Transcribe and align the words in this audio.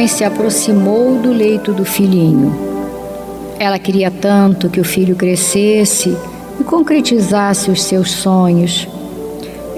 Mãe 0.00 0.08
se 0.08 0.24
aproximou 0.24 1.18
do 1.18 1.30
leito 1.30 1.74
do 1.74 1.84
filhinho. 1.84 2.54
Ela 3.58 3.78
queria 3.78 4.10
tanto 4.10 4.70
que 4.70 4.80
o 4.80 4.84
filho 4.84 5.14
crescesse 5.14 6.16
e 6.58 6.64
concretizasse 6.64 7.70
os 7.70 7.82
seus 7.82 8.10
sonhos. 8.10 8.88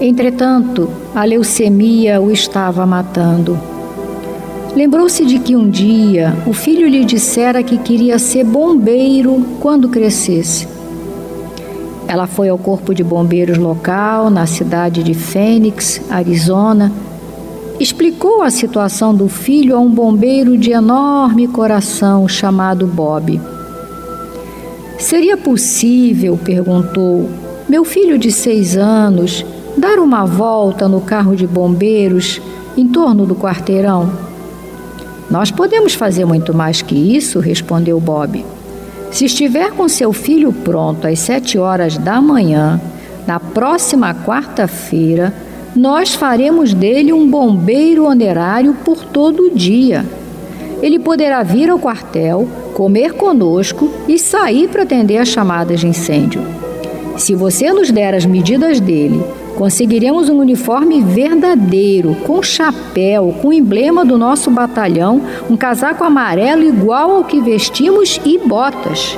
Entretanto, 0.00 0.88
a 1.12 1.24
leucemia 1.24 2.20
o 2.20 2.30
estava 2.30 2.86
matando. 2.86 3.58
Lembrou-se 4.76 5.26
de 5.26 5.41
que 5.41 5.56
um 5.56 5.69
dia 5.69 6.32
o 6.47 6.52
filho 6.52 6.86
lhe 6.86 7.04
dissera 7.04 7.60
que 7.60 7.76
queria 7.76 8.16
ser 8.16 8.44
bombeiro 8.44 9.44
quando 9.58 9.88
crescesse. 9.88 10.68
Ela 12.06 12.28
foi 12.28 12.48
ao 12.48 12.58
corpo 12.58 12.94
de 12.94 13.02
bombeiros 13.02 13.58
local, 13.58 14.30
na 14.30 14.47
cidade 14.47 15.02
de 15.02 15.14
Phoenix, 15.14 16.00
Arizona, 16.08 16.92
explicou 17.80 18.11
a 18.43 18.50
situação 18.50 19.15
do 19.15 19.28
filho 19.28 19.77
a 19.77 19.78
um 19.78 19.88
bombeiro 19.88 20.59
de 20.59 20.72
enorme 20.72 21.47
coração 21.47 22.27
chamado 22.27 22.87
Bob. 22.87 23.41
Seria 24.99 25.37
possível, 25.37 26.37
perguntou, 26.37 27.28
meu 27.69 27.84
filho 27.84 28.19
de 28.19 28.33
seis 28.33 28.77
anos, 28.77 29.44
dar 29.77 29.99
uma 29.99 30.25
volta 30.25 30.88
no 30.88 31.00
carro 31.00 31.37
de 31.37 31.47
bombeiros 31.47 32.41
em 32.77 32.87
torno 32.88 33.27
do 33.27 33.34
quarteirão? 33.34 34.12
Nós 35.31 35.50
podemos 35.50 35.94
fazer 35.94 36.25
muito 36.25 36.53
mais 36.53 36.83
que 36.83 36.94
isso, 36.94 37.39
respondeu 37.39 37.99
Bob. 38.00 38.44
Se 39.10 39.25
estiver 39.27 39.71
com 39.72 39.89
seu 39.89 40.12
filho 40.12 40.53
pronto 40.53 41.06
às 41.06 41.21
sete 41.21 41.59
horas 41.59 41.97
da 41.97 42.21
manhã, 42.21 42.81
na 43.27 43.39
próxima 43.39 44.15
quarta-feira, 44.15 45.33
nós 45.75 46.15
faremos 46.15 46.75
dele 46.75 47.12
um 47.15 47.27
bombeiro 47.27 48.05
onerário 48.05 48.75
por 48.84 49.05
todo 49.05 49.44
o 49.44 49.50
dia. 49.50 50.05
Ele 50.83 50.99
poderá 50.99 51.43
vir 51.43 51.71
ao 51.71 51.78
quartel, 51.78 52.47
comer 52.75 53.15
conosco 53.15 53.91
e 54.06 54.19
sair 54.19 54.69
para 54.69 54.83
atender 54.83 55.16
as 55.16 55.28
chamadas 55.28 55.81
de 55.81 55.87
incêndio. 55.87 56.43
Se 57.16 57.34
você 57.34 57.72
nos 57.72 57.91
der 57.91 58.15
as 58.15 58.27
medidas 58.27 58.81
dele, 58.81 59.22
conseguiremos 59.56 60.28
um 60.28 60.41
uniforme 60.41 61.00
verdadeiro, 61.00 62.16
com 62.27 62.43
chapéu, 62.43 63.34
com 63.41 63.53
emblema 63.53 64.04
do 64.04 64.19
nosso 64.19 64.50
batalhão, 64.50 65.22
um 65.49 65.56
casaco 65.56 66.04
amarelo 66.04 66.65
igual 66.65 67.12
ao 67.12 67.25
que 67.25 67.41
vestimos 67.41 68.21
e 68.25 68.37
botas. 68.39 69.16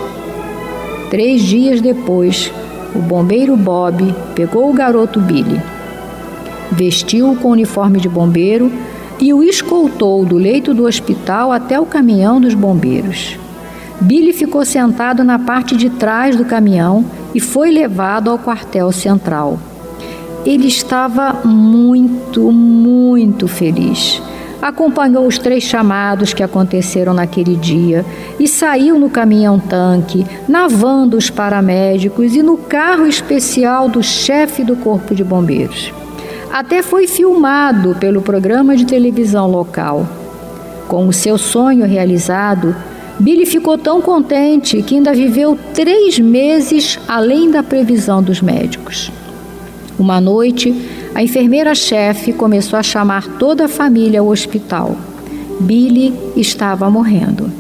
Três 1.11 1.43
dias 1.43 1.81
depois, 1.81 2.53
o 2.95 2.99
bombeiro 2.99 3.57
Bob 3.57 4.15
pegou 4.35 4.71
o 4.71 4.75
garoto 4.75 5.21
Billy 5.21 5.74
vestiu-o 6.73 7.37
com 7.37 7.51
uniforme 7.51 8.01
de 8.01 8.09
bombeiro 8.09 8.73
e 9.21 9.33
o 9.33 9.43
escoltou 9.43 10.25
do 10.25 10.37
leito 10.37 10.75
do 10.75 10.85
hospital 10.85 11.53
até 11.53 11.79
o 11.79 11.87
caminhão 11.87 12.41
dos 12.41 12.55
bombeiros. 12.55 13.39
Billy 14.01 14.33
ficou 14.33 14.65
sentado 14.65 15.23
na 15.23 15.39
parte 15.39 15.77
de 15.77 15.89
trás 15.89 16.37
do 16.37 16.45
caminhão 16.45 17.05
e 17.35 17.41
foi 17.41 17.71
levado 17.71 18.31
ao 18.31 18.39
quartel 18.39 18.91
central. 18.93 19.59
Ele 20.45 20.67
estava 20.67 21.41
muito, 21.45 22.53
muito 22.53 23.49
feliz. 23.49 24.21
Acompanhou 24.61 25.27
os 25.27 25.39
três 25.39 25.63
chamados 25.63 26.35
que 26.35 26.43
aconteceram 26.43 27.15
naquele 27.15 27.55
dia 27.57 28.05
e 28.39 28.49
saiu 28.49 28.99
no 28.99 29.09
caminhão-tanque, 29.09 30.27
na 30.49 30.69
van 30.69 31.07
dos 31.07 31.31
paramédicos 31.31 32.35
e 32.35 32.43
no 32.43 32.57
carro 32.57 33.07
especial 33.07 33.89
do 33.89 34.03
chefe 34.03 34.65
do 34.65 34.77
Corpo 34.77 35.15
de 35.15 35.23
Bombeiros. 35.23 35.93
Até 36.55 36.83
foi 36.85 37.09
filmado 37.09 37.97
pelo 37.99 38.23
programa 38.23 38.77
de 38.77 38.87
televisão 38.87 39.51
local. 39.51 40.07
Com 40.87 41.09
o 41.09 41.13
seu 41.13 41.37
sonho 41.37 41.85
realizado, 41.85 42.77
Billy 43.19 43.45
ficou 43.45 43.77
tão 43.77 44.01
contente 44.01 44.81
que 44.81 44.95
ainda 44.95 45.13
viveu 45.13 45.59
três 45.75 46.17
meses 46.21 46.97
além 47.09 47.51
da 47.51 47.61
previsão 47.61 48.23
dos 48.23 48.41
médicos. 48.41 49.11
Uma 49.99 50.21
noite, 50.21 50.73
a 51.13 51.25
enfermeira-chefe 51.25 52.33
começou 52.33 52.79
a 52.79 52.85
chamar 52.85 53.27
toda 53.37 53.65
a 53.65 53.69
família 53.69 54.21
ao 54.21 54.29
hospital. 54.29 54.97
Billy 55.59 56.15
estava 56.37 56.89
morrendo. 56.89 57.51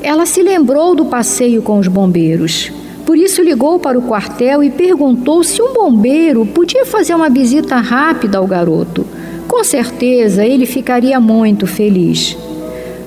Ela 0.00 0.26
se 0.26 0.44
lembrou 0.44 0.94
do 0.94 1.06
passeio 1.06 1.60
com 1.60 1.80
os 1.80 1.88
bombeiros. 1.88 2.70
Por 3.06 3.16
isso 3.16 3.40
ligou 3.40 3.78
para 3.78 3.96
o 3.96 4.02
quartel 4.02 4.64
e 4.64 4.68
perguntou 4.68 5.44
se 5.44 5.62
um 5.62 5.72
bombeiro 5.72 6.44
podia 6.44 6.84
fazer 6.84 7.14
uma 7.14 7.30
visita 7.30 7.76
rápida 7.76 8.38
ao 8.38 8.46
garoto. 8.48 9.06
Com 9.46 9.62
certeza 9.62 10.44
ele 10.44 10.66
ficaria 10.66 11.20
muito 11.20 11.68
feliz. 11.68 12.36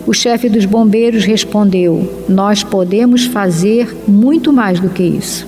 O 0.08 0.14
chefe 0.14 0.48
dos 0.48 0.64
bombeiros 0.64 1.26
respondeu: 1.26 2.24
Nós 2.30 2.64
podemos 2.64 3.26
fazer 3.26 3.94
muito 4.08 4.54
mais 4.54 4.80
do 4.80 4.90
que 4.90 5.04
isso. 5.04 5.46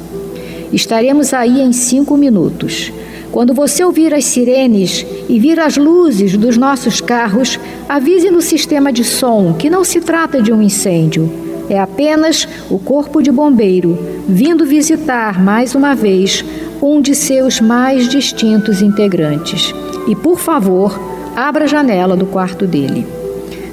Estaremos 0.74 1.34
aí 1.34 1.62
em 1.62 1.72
cinco 1.72 2.18
minutos. 2.18 2.92
Quando 3.32 3.54
você 3.54 3.82
ouvir 3.86 4.14
as 4.14 4.26
sirenes 4.26 5.06
e 5.30 5.40
vir 5.40 5.62
as 5.62 5.78
luzes 5.78 6.36
dos 6.36 6.58
nossos 6.58 7.00
carros, 7.00 7.58
avise 7.88 8.30
no 8.30 8.42
sistema 8.42 8.92
de 8.92 9.06
som 9.06 9.54
que 9.54 9.70
não 9.70 9.86
se 9.86 10.02
trata 10.02 10.42
de 10.42 10.52
um 10.52 10.62
incêndio. 10.62 11.51
É 11.72 11.80
apenas 11.80 12.46
o 12.70 12.78
corpo 12.78 13.22
de 13.22 13.32
bombeiro 13.32 13.98
vindo 14.28 14.66
visitar 14.66 15.42
mais 15.42 15.74
uma 15.74 15.96
vez 15.96 16.44
um 16.82 17.00
de 17.00 17.16
seus 17.16 17.62
mais 17.62 18.10
distintos 18.10 18.82
integrantes. 18.82 19.74
E 20.06 20.14
por 20.14 20.38
favor, 20.38 21.00
abra 21.34 21.64
a 21.64 21.68
janela 21.68 22.18
do 22.18 22.26
quarto 22.26 22.68
dele. 22.68 23.08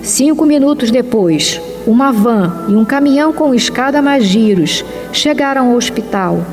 Cinco 0.01 0.47
minutos 0.47 0.93
depois, 0.93 1.61
uma 1.89 2.13
van 2.13 2.67
e 2.69 2.77
um 2.77 2.85
caminhão 2.85 3.33
com 3.33 3.53
escada 3.53 4.01
mais 4.01 4.25
giros 4.25 4.85
chegaram 5.13 5.71
ao 5.71 5.77
hospital. 5.77 6.47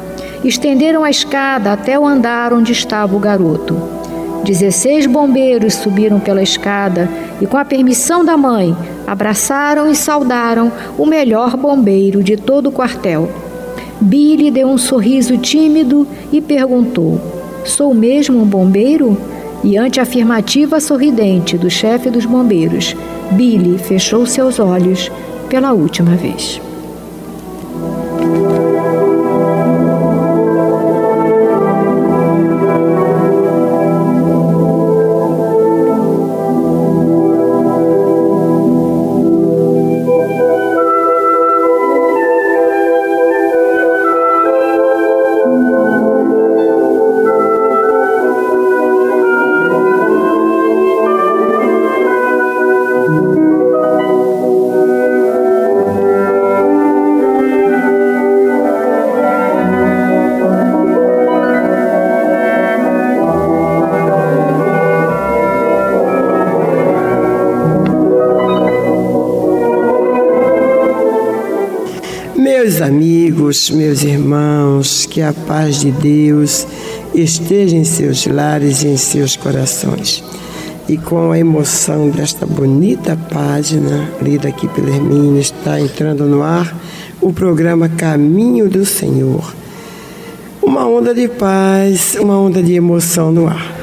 Estenderam 0.43 1.03
a 1.03 1.11
escada 1.11 1.73
até 1.73 1.99
o 1.99 2.07
andar 2.07 2.53
onde 2.53 2.71
estava 2.71 3.15
o 3.15 3.19
garoto. 3.19 3.77
Dezesseis 4.45 5.07
bombeiros 5.07 5.73
subiram 5.73 6.19
pela 6.19 6.43
escada 6.43 7.09
e, 7.41 7.47
com 7.47 7.57
a 7.57 7.65
permissão 7.65 8.23
da 8.23 8.37
mãe, 8.37 8.77
abraçaram 9.07 9.89
e 9.89 9.95
saudaram 9.95 10.71
o 10.99 11.05
melhor 11.07 11.57
bombeiro 11.57 12.21
de 12.23 12.37
todo 12.37 12.69
o 12.69 12.71
quartel. 12.71 13.27
Billy 13.99 14.51
deu 14.51 14.67
um 14.67 14.77
sorriso 14.77 15.35
tímido 15.35 16.07
e 16.31 16.39
perguntou: 16.41 17.19
Sou 17.63 17.91
mesmo 17.91 18.39
um 18.39 18.45
bombeiro? 18.45 19.17
E 19.63 19.77
ante 19.77 19.99
a 19.99 20.03
afirmativa 20.03 20.79
sorridente 20.79 21.57
do 21.57 21.67
chefe 21.67 22.11
dos 22.11 22.23
bombeiros, 22.27 22.95
Billy 23.31 23.79
fechou 23.79 24.27
seus 24.27 24.59
olhos 24.59 25.11
pela 25.49 25.73
última 25.73 26.15
vez. 26.15 26.61
Amigos, 73.35 73.69
meus 73.69 74.01
irmãos, 74.01 75.05
que 75.05 75.21
a 75.21 75.33
paz 75.33 75.81
de 75.81 75.91
Deus 75.91 76.65
esteja 77.13 77.75
em 77.75 77.83
seus 77.83 78.25
lares 78.25 78.81
e 78.81 78.87
em 78.87 78.95
seus 78.95 79.35
corações. 79.35 80.23
E 80.87 80.97
com 80.97 81.31
a 81.31 81.37
emoção 81.37 82.09
desta 82.09 82.45
bonita 82.45 83.17
página, 83.29 84.09
lida 84.21 84.47
aqui 84.47 84.69
pelo 84.69 84.87
Hermínio, 84.87 85.41
está 85.41 85.81
entrando 85.81 86.25
no 86.25 86.41
ar 86.43 86.73
o 87.19 87.33
programa 87.33 87.89
Caminho 87.89 88.69
do 88.69 88.85
Senhor. 88.85 89.53
Uma 90.61 90.87
onda 90.87 91.13
de 91.13 91.27
paz, 91.27 92.15
uma 92.17 92.39
onda 92.39 92.63
de 92.63 92.73
emoção 92.73 93.33
no 93.33 93.47
ar. 93.47 93.75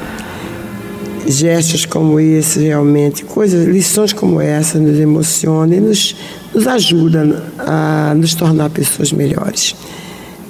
Gestos 1.26 1.84
como 1.84 2.18
esse, 2.18 2.58
realmente, 2.60 3.22
coisas, 3.22 3.66
lições 3.66 4.14
como 4.14 4.40
essa 4.40 4.78
nos 4.78 4.98
emocionam 4.98 5.76
e 5.76 5.80
nos 5.80 6.16
nos 6.54 6.66
ajuda 6.66 7.42
a 7.58 8.14
nos 8.14 8.34
tornar 8.34 8.70
pessoas 8.70 9.12
melhores. 9.12 9.74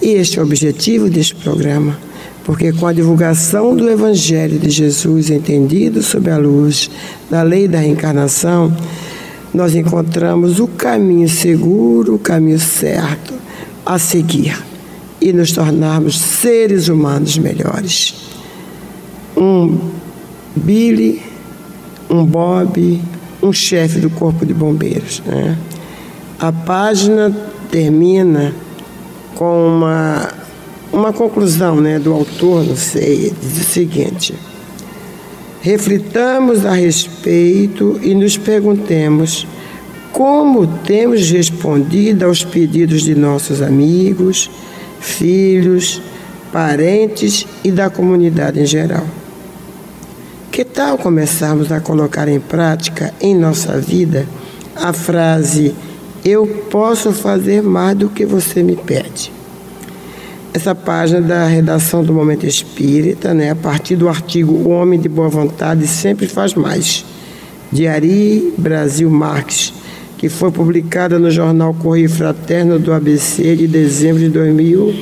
E 0.00 0.08
este 0.08 0.38
é 0.38 0.42
o 0.42 0.44
objetivo 0.44 1.08
deste 1.08 1.34
programa, 1.34 1.96
porque 2.44 2.72
com 2.72 2.86
a 2.86 2.92
divulgação 2.92 3.76
do 3.76 3.88
Evangelho 3.88 4.58
de 4.58 4.68
Jesus 4.68 5.30
entendido 5.30 6.02
sob 6.02 6.30
a 6.30 6.36
luz 6.36 6.90
da 7.30 7.42
lei 7.42 7.68
da 7.68 7.78
reencarnação, 7.78 8.76
nós 9.54 9.74
encontramos 9.74 10.58
o 10.58 10.66
caminho 10.66 11.28
seguro, 11.28 12.14
o 12.14 12.18
caminho 12.18 12.58
certo 12.58 13.34
a 13.84 13.98
seguir 13.98 14.60
e 15.20 15.32
nos 15.32 15.52
tornarmos 15.52 16.18
seres 16.18 16.88
humanos 16.88 17.38
melhores. 17.38 18.14
Um 19.36 19.78
Billy, 20.56 21.22
um 22.10 22.24
Bob, 22.24 23.00
um 23.42 23.52
chefe 23.52 24.00
do 24.00 24.10
Corpo 24.10 24.44
de 24.44 24.52
Bombeiros. 24.52 25.22
Né? 25.24 25.56
A 26.42 26.50
página 26.50 27.30
termina 27.70 28.52
com 29.36 29.68
uma, 29.68 30.28
uma 30.92 31.12
conclusão 31.12 31.80
né, 31.80 32.00
do 32.00 32.12
autor, 32.12 32.64
não 32.64 32.74
sei, 32.74 33.32
diz 33.40 33.60
o 33.60 33.70
seguinte: 33.70 34.34
reflitamos 35.60 36.66
a 36.66 36.72
respeito 36.72 37.96
e 38.02 38.12
nos 38.12 38.36
perguntemos 38.36 39.46
como 40.10 40.66
temos 40.66 41.30
respondido 41.30 42.26
aos 42.26 42.42
pedidos 42.42 43.02
de 43.02 43.14
nossos 43.14 43.62
amigos, 43.62 44.50
filhos, 44.98 46.02
parentes 46.52 47.46
e 47.62 47.70
da 47.70 47.88
comunidade 47.88 48.58
em 48.58 48.66
geral. 48.66 49.06
Que 50.50 50.64
tal 50.64 50.98
começarmos 50.98 51.70
a 51.70 51.80
colocar 51.80 52.26
em 52.26 52.40
prática 52.40 53.14
em 53.20 53.32
nossa 53.32 53.78
vida 53.78 54.26
a 54.74 54.92
frase 54.92 55.72
eu 56.24 56.46
posso 56.70 57.12
fazer 57.12 57.62
mais 57.62 57.96
do 57.96 58.08
que 58.08 58.24
você 58.24 58.62
me 58.62 58.76
pede. 58.76 59.32
Essa 60.54 60.74
página 60.74 61.20
da 61.20 61.46
redação 61.46 62.04
do 62.04 62.12
Momento 62.12 62.46
Espírita, 62.46 63.32
né, 63.32 63.50
a 63.50 63.56
partir 63.56 63.96
do 63.96 64.08
artigo 64.08 64.52
O 64.52 64.68
Homem 64.68 65.00
de 65.00 65.08
Boa 65.08 65.28
Vontade 65.28 65.86
Sempre 65.86 66.26
Faz 66.26 66.54
Mais, 66.54 67.04
de 67.70 67.86
Ari 67.86 68.52
Brasil 68.58 69.10
Marques, 69.10 69.72
que 70.18 70.28
foi 70.28 70.52
publicada 70.52 71.18
no 71.18 71.30
jornal 71.30 71.74
Correio 71.74 72.08
Fraterno 72.08 72.78
do 72.78 72.92
ABC 72.92 73.56
de 73.56 73.66
dezembro 73.66 74.20
de 74.20 74.28
2000 74.28 74.94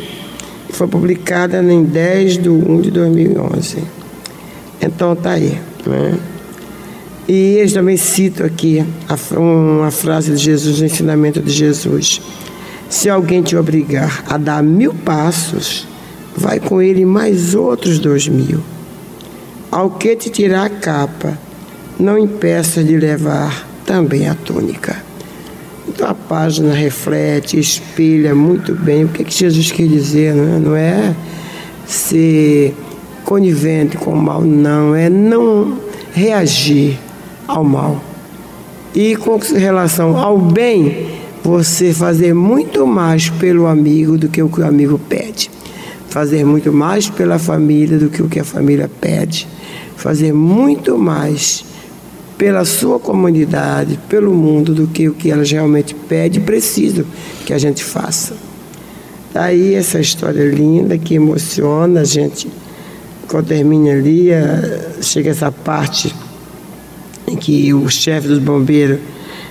e 0.69 0.73
foi 0.73 0.87
publicada 0.87 1.61
em 1.61 1.83
10 1.83 2.39
de 2.39 2.49
1 2.49 2.81
de 2.81 2.91
2011. 2.93 3.79
Então 4.81 5.15
tá 5.17 5.33
aí. 5.33 5.59
Né? 5.85 6.19
E 7.29 7.59
eles 7.59 7.73
também 7.73 7.97
citam 7.97 8.47
aqui 8.47 8.85
uma 9.37 9.91
frase 9.91 10.33
de 10.33 10.39
Jesus, 10.39 10.81
o 10.81 10.85
ensinamento 10.85 11.41
de 11.41 11.53
Jesus. 11.53 12.21
Se 12.89 13.09
alguém 13.09 13.43
te 13.43 13.57
obrigar 13.57 14.25
a 14.29 14.37
dar 14.37 14.63
mil 14.63 14.93
passos, 14.93 15.87
vai 16.37 16.59
com 16.59 16.83
ele 16.83 17.05
mais 17.05 17.55
outros 17.55 17.99
dois 17.99 18.27
mil. 18.27 18.61
Ao 19.71 19.91
que 19.91 20.17
te 20.17 20.29
tirar 20.29 20.67
a 20.67 20.71
capa, 20.71 21.39
não 21.99 22.19
impeça 22.19 22.83
de 22.83 22.97
levar 22.97 23.69
também 23.87 24.29
a 24.29 24.35
túnica. 24.35 24.97
Então 25.87 26.09
a 26.09 26.15
página 26.15 26.73
reflete, 26.73 27.59
espelha 27.59 28.35
muito 28.35 28.75
bem 28.75 29.05
o 29.05 29.09
que, 29.09 29.23
que 29.23 29.33
Jesus 29.33 29.71
quer 29.71 29.87
dizer, 29.87 30.35
não 30.35 30.45
é? 30.45 30.59
Não 30.59 30.77
é 30.77 31.15
ser 31.87 32.75
conivente 33.25 33.97
com 33.97 34.13
o 34.13 34.17
mal, 34.17 34.43
não, 34.43 34.95
é 34.95 35.09
não 35.09 35.79
reagir 36.13 36.99
ao 37.51 37.65
mal. 37.65 38.01
E 38.95 39.17
com 39.17 39.39
relação 39.39 40.17
ao 40.17 40.39
bem, 40.39 41.09
você 41.43 41.93
fazer 41.93 42.35
muito 42.35 42.87
mais 42.87 43.31
pelo 43.31 43.67
amigo 43.67 44.19
do 44.19 44.29
que 44.29 44.43
o 44.43 44.49
que 44.49 44.61
o 44.61 44.67
amigo 44.67 44.99
pede. 44.99 45.51
Fazer 46.09 46.45
muito 46.45 46.73
mais 46.73 47.09
pela 47.09 47.39
família 47.39 47.99
do 47.99 48.09
que 48.09 48.23
o 48.23 48.29
que 48.29 48.41
a 48.41 48.45
família 48.45 48.91
pede. 49.01 49.47
Fazer 49.97 50.33
muito 50.33 50.99
mais 50.99 51.65
pela 52.37 52.65
sua 52.65 52.99
comunidade, 52.99 53.99
pelo 54.09 54.33
mundo, 54.33 54.75
do 54.75 54.87
que 54.87 55.09
o 55.09 55.15
que 55.15 55.31
elas 55.31 55.51
realmente 55.51 55.95
pedem 55.95 56.41
e 56.41 56.45
precisam 56.45 57.05
que 57.45 57.53
a 57.53 57.59
gente 57.59 57.85
faça. 57.85 58.35
Daí 59.33 59.75
essa 59.75 60.01
história 60.01 60.49
linda 60.51 60.99
que 60.99 61.15
emociona 61.15 62.01
a 62.01 62.05
gente. 62.05 62.49
Quando 63.29 63.47
termina 63.47 63.93
ali, 63.93 64.31
eh, 64.31 64.99
chega 65.01 65.31
essa 65.31 65.53
parte 65.53 66.13
em 67.31 67.37
que 67.37 67.73
o 67.73 67.89
chefe 67.89 68.27
dos 68.27 68.39
bombeiros 68.39 68.99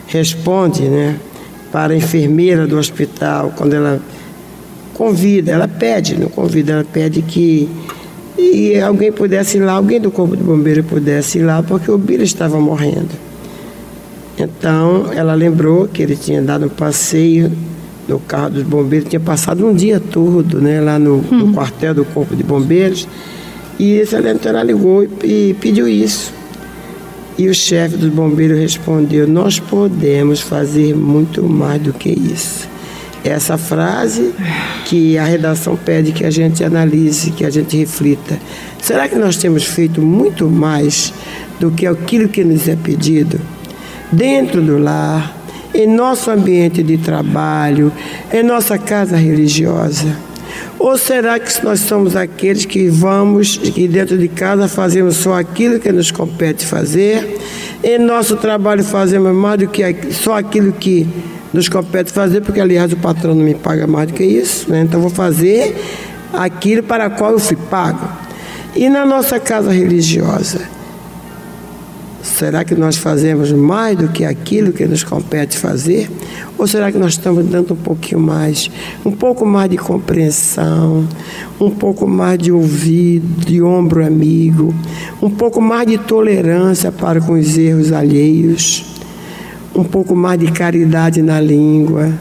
responde 0.08 0.84
né, 0.84 1.18
para 1.72 1.94
a 1.94 1.96
enfermeira 1.96 2.68
do 2.68 2.78
hospital, 2.78 3.54
quando 3.56 3.74
ela 3.74 4.02
convida, 4.94 5.52
ela 5.52 5.68
pede, 5.68 6.20
não 6.20 6.28
convida, 6.28 6.74
ela 6.74 6.84
pede 6.84 7.22
que 7.22 7.70
e 8.38 8.80
alguém 8.80 9.12
pudesse 9.12 9.58
ir 9.58 9.62
lá, 9.62 9.74
alguém 9.74 10.00
do 10.00 10.10
corpo 10.10 10.36
de 10.36 10.44
bombeiro 10.44 10.84
pudesse 10.84 11.40
ir 11.40 11.44
lá, 11.44 11.62
porque 11.62 11.92
o 11.92 11.98
Bira 11.98 12.24
estava 12.24 12.60
morrendo. 12.60 13.10
Então, 14.38 15.12
ela 15.14 15.34
lembrou 15.34 15.88
que 15.88 16.02
ele 16.02 16.16
tinha 16.16 16.42
dado 16.42 16.66
um 16.66 16.70
passeio 16.70 17.52
no 18.08 18.18
carro 18.18 18.52
dos 18.52 18.64
bombeiros, 18.64 19.10
tinha 19.10 19.20
passado 19.20 19.68
um 19.68 19.74
dia 19.74 20.00
todo 20.00 20.62
né, 20.62 20.80
lá 20.80 20.98
no, 20.98 21.18
no 21.22 21.46
uhum. 21.46 21.54
quartel 21.54 21.94
do 21.94 22.06
corpo 22.06 22.34
de 22.36 22.44
bombeiros, 22.44 23.08
e 23.78 24.00
essa 24.00 24.18
ela 24.18 24.64
ligou 24.64 25.04
e, 25.04 25.10
e 25.24 25.56
pediu 25.60 25.88
isso. 25.88 26.39
E 27.40 27.48
o 27.48 27.54
chefe 27.54 27.96
dos 27.96 28.10
bombeiros 28.10 28.60
respondeu: 28.60 29.26
Nós 29.26 29.60
podemos 29.60 30.42
fazer 30.42 30.94
muito 30.94 31.42
mais 31.42 31.82
do 31.82 31.94
que 31.94 32.10
isso. 32.10 32.68
Essa 33.24 33.58
frase 33.58 34.34
que 34.84 35.18
a 35.18 35.24
redação 35.24 35.78
pede 35.78 36.12
que 36.12 36.26
a 36.26 36.30
gente 36.30 36.62
analise, 36.66 37.32
que 37.32 37.46
a 37.46 37.50
gente 37.50 37.78
reflita. 37.78 38.38
Será 38.82 39.08
que 39.08 39.16
nós 39.16 39.38
temos 39.38 39.64
feito 39.64 40.02
muito 40.02 40.50
mais 40.50 41.14
do 41.62 41.72
que 41.72 41.88
aquilo 41.88 42.28
que 42.28 42.44
nos 42.44 42.68
é 42.68 42.76
pedido? 42.76 43.40
Dentro 44.12 44.62
do 44.62 44.78
lar, 44.78 45.34
em 45.74 45.88
nosso 45.88 46.30
ambiente 46.30 46.84
de 46.84 46.98
trabalho, 46.98 47.90
em 48.34 48.44
nossa 48.44 48.78
casa 48.78 49.16
religiosa? 49.16 50.29
Ou 50.80 50.98
será 50.98 51.38
que 51.38 51.64
nós 51.64 51.82
somos 51.82 52.16
aqueles 52.16 52.64
que 52.64 52.88
vamos, 52.88 53.58
que 53.58 53.86
dentro 53.86 54.18
de 54.18 54.30
casa 54.30 54.70
fazemos 54.70 55.18
só 55.18 55.34
aquilo 55.34 55.78
que 55.78 55.92
nos 55.92 56.10
compete 56.10 56.66
fazer, 56.66 57.38
em 57.84 58.00
nosso 58.00 58.38
trabalho 58.38 58.82
fazemos 58.84 59.36
mais 59.36 59.60
do 59.60 59.68
que 59.68 59.84
só 60.12 60.38
aquilo 60.38 60.72
que 60.72 61.06
nos 61.54 61.68
compete 61.68 62.14
fazer, 62.14 62.42
porque 62.42 62.62
aliás 62.62 62.94
o 62.94 62.98
patrão 62.98 63.36
não 63.36 63.44
me 63.44 63.56
paga 63.56 63.86
mais 63.86 64.08
do 64.08 64.14
que 64.14 64.24
isso, 64.24 64.72
né? 64.72 64.82
então 64.82 65.02
vou 65.02 65.10
fazer 65.10 65.76
aquilo 66.34 66.82
para 66.82 67.10
qual 67.10 67.32
eu 67.32 67.40
fui 67.40 67.58
pago. 67.70 68.08
E 68.74 68.88
na 68.88 69.06
nossa 69.06 69.38
casa 69.40 69.72
religiosa, 69.72 70.62
Será 72.22 72.66
que 72.66 72.76
nós 72.76 72.98
fazemos 72.98 73.52
mais 73.52 73.98
do 73.98 74.10
que 74.10 74.26
aquilo 74.26 74.74
que 74.74 74.86
nos 74.86 75.04
compete 75.04 75.58
fazer? 75.58 76.10
Ou 76.58 76.68
será 76.68 76.92
que 76.92 76.98
nós 76.98 77.14
estamos 77.14 77.46
dando 77.46 77.74
um 77.74 77.78
pouquinho 77.78 78.20
mais, 78.20 78.70
um 79.06 79.12
pouco 79.12 79.46
mais 79.46 79.70
de 79.70 79.78
compreensão, 79.78 81.08
um 81.60 81.70
pouco 81.70 82.06
mais 82.06 82.38
de 82.38 82.52
ouvido, 82.52 83.46
de 83.46 83.62
ombro 83.62 84.06
amigo, 84.06 84.76
um 85.22 85.30
pouco 85.30 85.62
mais 85.62 85.88
de 85.88 85.98
tolerância 85.98 86.92
para 86.92 87.22
com 87.22 87.34
os 87.34 87.58
erros 87.58 87.94
alheios, 87.94 88.86
um 89.74 89.84
pouco 89.84 90.14
mais 90.14 90.40
de 90.40 90.52
caridade 90.52 91.22
na 91.22 91.40
língua, 91.40 92.12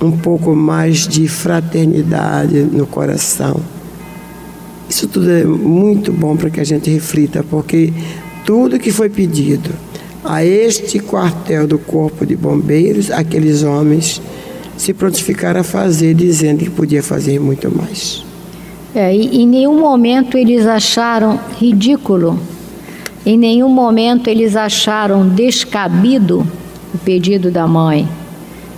um 0.00 0.10
pouco 0.10 0.54
mais 0.54 1.08
de 1.08 1.26
fraternidade 1.26 2.60
no 2.64 2.86
coração? 2.86 3.58
Isso 4.88 5.06
tudo 5.08 5.30
é 5.30 5.44
muito 5.44 6.12
bom 6.12 6.36
para 6.36 6.50
que 6.50 6.60
a 6.60 6.64
gente 6.64 6.90
reflita, 6.90 7.42
porque 7.42 7.92
tudo 8.48 8.78
que 8.78 8.90
foi 8.90 9.10
pedido 9.10 9.68
a 10.24 10.42
este 10.42 10.98
quartel 11.00 11.66
do 11.66 11.78
Corpo 11.78 12.24
de 12.24 12.34
Bombeiros, 12.34 13.10
aqueles 13.10 13.62
homens 13.62 14.22
se 14.74 14.94
prontificaram 14.94 15.60
a 15.60 15.62
fazer, 15.62 16.14
dizendo 16.14 16.64
que 16.64 16.70
podia 16.70 17.02
fazer 17.02 17.38
muito 17.38 17.70
mais. 17.70 18.24
É, 18.94 19.14
e 19.14 19.42
em 19.42 19.46
nenhum 19.46 19.78
momento 19.78 20.38
eles 20.38 20.64
acharam 20.64 21.38
ridículo, 21.60 22.40
em 23.26 23.36
nenhum 23.36 23.68
momento 23.68 24.28
eles 24.28 24.56
acharam 24.56 25.28
descabido 25.28 26.46
o 26.94 26.96
pedido 26.96 27.50
da 27.50 27.66
mãe. 27.66 28.08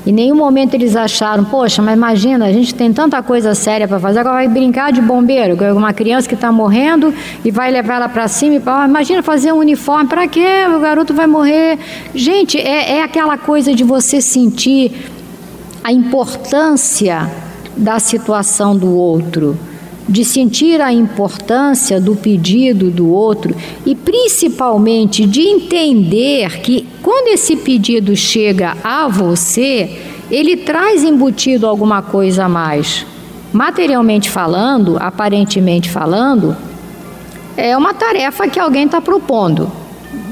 Em 0.06 0.12
nenhum 0.12 0.34
momento 0.34 0.74
eles 0.74 0.96
acharam, 0.96 1.44
poxa, 1.44 1.82
mas 1.82 1.94
imagina, 1.94 2.46
a 2.46 2.52
gente 2.52 2.74
tem 2.74 2.92
tanta 2.92 3.22
coisa 3.22 3.54
séria 3.54 3.86
para 3.86 4.00
fazer, 4.00 4.20
agora 4.20 4.36
vai 4.36 4.48
brincar 4.48 4.92
de 4.92 5.00
bombeiro, 5.00 5.56
uma 5.74 5.92
criança 5.92 6.26
que 6.26 6.34
está 6.34 6.50
morrendo 6.50 7.12
e 7.44 7.50
vai 7.50 7.70
levar 7.70 7.96
ela 7.96 8.08
para 8.08 8.26
cima 8.26 8.56
e 8.56 8.60
para. 8.60 8.86
imagina 8.86 9.22
fazer 9.22 9.52
um 9.52 9.58
uniforme, 9.58 10.08
para 10.08 10.26
quê? 10.26 10.66
O 10.74 10.80
garoto 10.80 11.12
vai 11.12 11.26
morrer. 11.26 11.78
Gente, 12.14 12.58
é, 12.58 12.96
é 12.98 13.02
aquela 13.02 13.36
coisa 13.36 13.74
de 13.74 13.84
você 13.84 14.20
sentir 14.20 14.92
a 15.84 15.92
importância 15.92 17.30
da 17.76 17.98
situação 17.98 18.76
do 18.76 18.94
outro 18.94 19.58
de 20.10 20.24
sentir 20.24 20.80
a 20.80 20.92
importância 20.92 22.00
do 22.00 22.16
pedido 22.16 22.90
do 22.90 23.08
outro 23.08 23.54
e 23.86 23.94
principalmente 23.94 25.24
de 25.24 25.40
entender 25.42 26.60
que 26.60 26.86
quando 27.00 27.28
esse 27.28 27.54
pedido 27.54 28.16
chega 28.16 28.76
a 28.82 29.06
você, 29.06 29.88
ele 30.28 30.56
traz 30.56 31.04
embutido 31.04 31.66
alguma 31.66 32.02
coisa 32.02 32.46
a 32.46 32.48
mais. 32.48 33.06
Materialmente 33.52 34.28
falando, 34.28 34.96
aparentemente 34.98 35.88
falando, 35.88 36.56
é 37.56 37.76
uma 37.76 37.94
tarefa 37.94 38.48
que 38.48 38.58
alguém 38.58 38.86
está 38.86 39.00
propondo. 39.00 39.79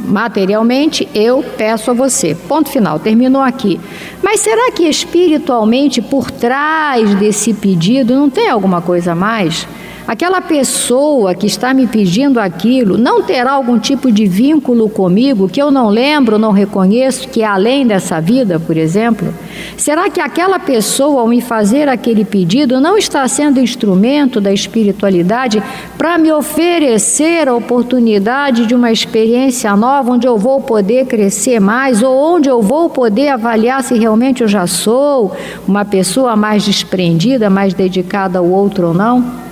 Materialmente, 0.08 1.06
eu 1.14 1.44
peço 1.56 1.90
a 1.90 1.94
você. 1.94 2.34
Ponto 2.34 2.70
final, 2.70 2.98
terminou 2.98 3.42
aqui. 3.42 3.78
Mas 4.22 4.40
será 4.40 4.72
que 4.72 4.84
espiritualmente, 4.84 6.00
por 6.00 6.30
trás 6.30 7.14
desse 7.16 7.52
pedido, 7.52 8.14
não 8.14 8.30
tem 8.30 8.48
alguma 8.48 8.80
coisa 8.80 9.14
mais? 9.14 9.68
Aquela 10.08 10.40
pessoa 10.40 11.34
que 11.34 11.46
está 11.46 11.74
me 11.74 11.86
pedindo 11.86 12.40
aquilo 12.40 12.96
não 12.96 13.22
terá 13.22 13.52
algum 13.52 13.78
tipo 13.78 14.10
de 14.10 14.24
vínculo 14.24 14.88
comigo 14.88 15.50
que 15.50 15.60
eu 15.60 15.70
não 15.70 15.90
lembro, 15.90 16.38
não 16.38 16.50
reconheço, 16.50 17.28
que 17.28 17.42
é 17.42 17.46
além 17.46 17.86
dessa 17.86 18.18
vida, 18.18 18.58
por 18.58 18.78
exemplo? 18.78 19.34
Será 19.76 20.08
que 20.08 20.18
aquela 20.18 20.58
pessoa, 20.58 21.20
ao 21.20 21.28
me 21.28 21.42
fazer 21.42 21.90
aquele 21.90 22.24
pedido, 22.24 22.80
não 22.80 22.96
está 22.96 23.28
sendo 23.28 23.60
instrumento 23.60 24.40
da 24.40 24.50
espiritualidade 24.50 25.62
para 25.98 26.16
me 26.16 26.32
oferecer 26.32 27.46
a 27.46 27.54
oportunidade 27.54 28.64
de 28.64 28.74
uma 28.74 28.90
experiência 28.90 29.76
nova, 29.76 30.12
onde 30.12 30.26
eu 30.26 30.38
vou 30.38 30.62
poder 30.62 31.04
crescer 31.04 31.60
mais, 31.60 32.02
ou 32.02 32.16
onde 32.16 32.48
eu 32.48 32.62
vou 32.62 32.88
poder 32.88 33.28
avaliar 33.28 33.82
se 33.82 33.92
realmente 33.98 34.40
eu 34.40 34.48
já 34.48 34.66
sou 34.66 35.36
uma 35.66 35.84
pessoa 35.84 36.34
mais 36.34 36.64
desprendida, 36.64 37.50
mais 37.50 37.74
dedicada 37.74 38.38
ao 38.38 38.46
outro 38.48 38.86
ou 38.86 38.94
não? 38.94 39.47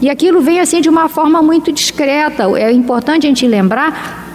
E 0.00 0.08
aquilo 0.08 0.40
vem 0.40 0.60
assim 0.60 0.80
de 0.80 0.88
uma 0.88 1.08
forma 1.08 1.42
muito 1.42 1.72
discreta. 1.72 2.44
É 2.58 2.70
importante 2.72 3.26
a 3.26 3.28
gente 3.28 3.46
lembrar 3.46 4.27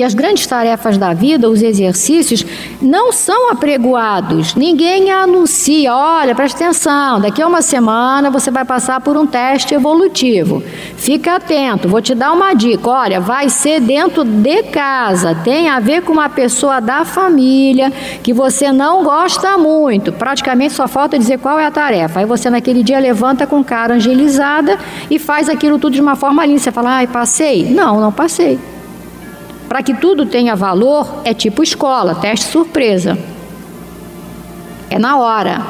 que 0.00 0.04
as 0.04 0.14
grandes 0.14 0.46
tarefas 0.46 0.96
da 0.96 1.12
vida, 1.12 1.50
os 1.50 1.60
exercícios, 1.60 2.42
não 2.80 3.12
são 3.12 3.50
apregoados. 3.50 4.54
Ninguém 4.54 5.10
anuncia, 5.10 5.94
olha, 5.94 6.34
presta 6.34 6.64
atenção, 6.64 7.20
daqui 7.20 7.42
a 7.42 7.46
uma 7.46 7.60
semana 7.60 8.30
você 8.30 8.50
vai 8.50 8.64
passar 8.64 8.98
por 9.02 9.14
um 9.14 9.26
teste 9.26 9.74
evolutivo. 9.74 10.62
Fica 10.96 11.36
atento, 11.36 11.86
vou 11.86 12.00
te 12.00 12.14
dar 12.14 12.32
uma 12.32 12.54
dica. 12.54 12.88
Olha, 12.88 13.20
vai 13.20 13.50
ser 13.50 13.78
dentro 13.78 14.24
de 14.24 14.62
casa, 14.62 15.34
tem 15.34 15.68
a 15.68 15.78
ver 15.78 16.00
com 16.00 16.14
uma 16.14 16.30
pessoa 16.30 16.80
da 16.80 17.04
família 17.04 17.92
que 18.22 18.32
você 18.32 18.72
não 18.72 19.04
gosta 19.04 19.58
muito. 19.58 20.12
Praticamente 20.12 20.72
só 20.72 20.88
falta 20.88 21.18
dizer 21.18 21.40
qual 21.40 21.58
é 21.58 21.66
a 21.66 21.70
tarefa. 21.70 22.20
Aí 22.20 22.24
você 22.24 22.48
naquele 22.48 22.82
dia 22.82 22.98
levanta 22.98 23.46
com 23.46 23.62
cara 23.62 23.96
angelizada 23.96 24.78
e 25.10 25.18
faz 25.18 25.50
aquilo 25.50 25.78
tudo 25.78 25.92
de 25.92 26.00
uma 26.00 26.16
forma 26.16 26.46
linda. 26.46 26.60
Você 26.60 26.72
fala, 26.72 26.90
ai, 26.92 27.06
passei? 27.06 27.68
Não, 27.68 28.00
não 28.00 28.10
passei. 28.10 28.58
Para 29.70 29.84
que 29.84 29.94
tudo 29.94 30.26
tenha 30.26 30.56
valor, 30.56 31.22
é 31.24 31.32
tipo 31.32 31.62
escola, 31.62 32.16
teste 32.16 32.46
surpresa. 32.46 33.16
É 34.90 34.98
na 34.98 35.16
hora. 35.16 35.64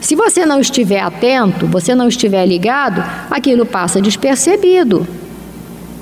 Se 0.00 0.16
você 0.16 0.44
não 0.44 0.58
estiver 0.58 0.98
atento, 0.98 1.64
você 1.68 1.94
não 1.94 2.08
estiver 2.08 2.44
ligado, 2.46 3.00
aquilo 3.30 3.64
passa 3.64 4.02
despercebido 4.02 5.06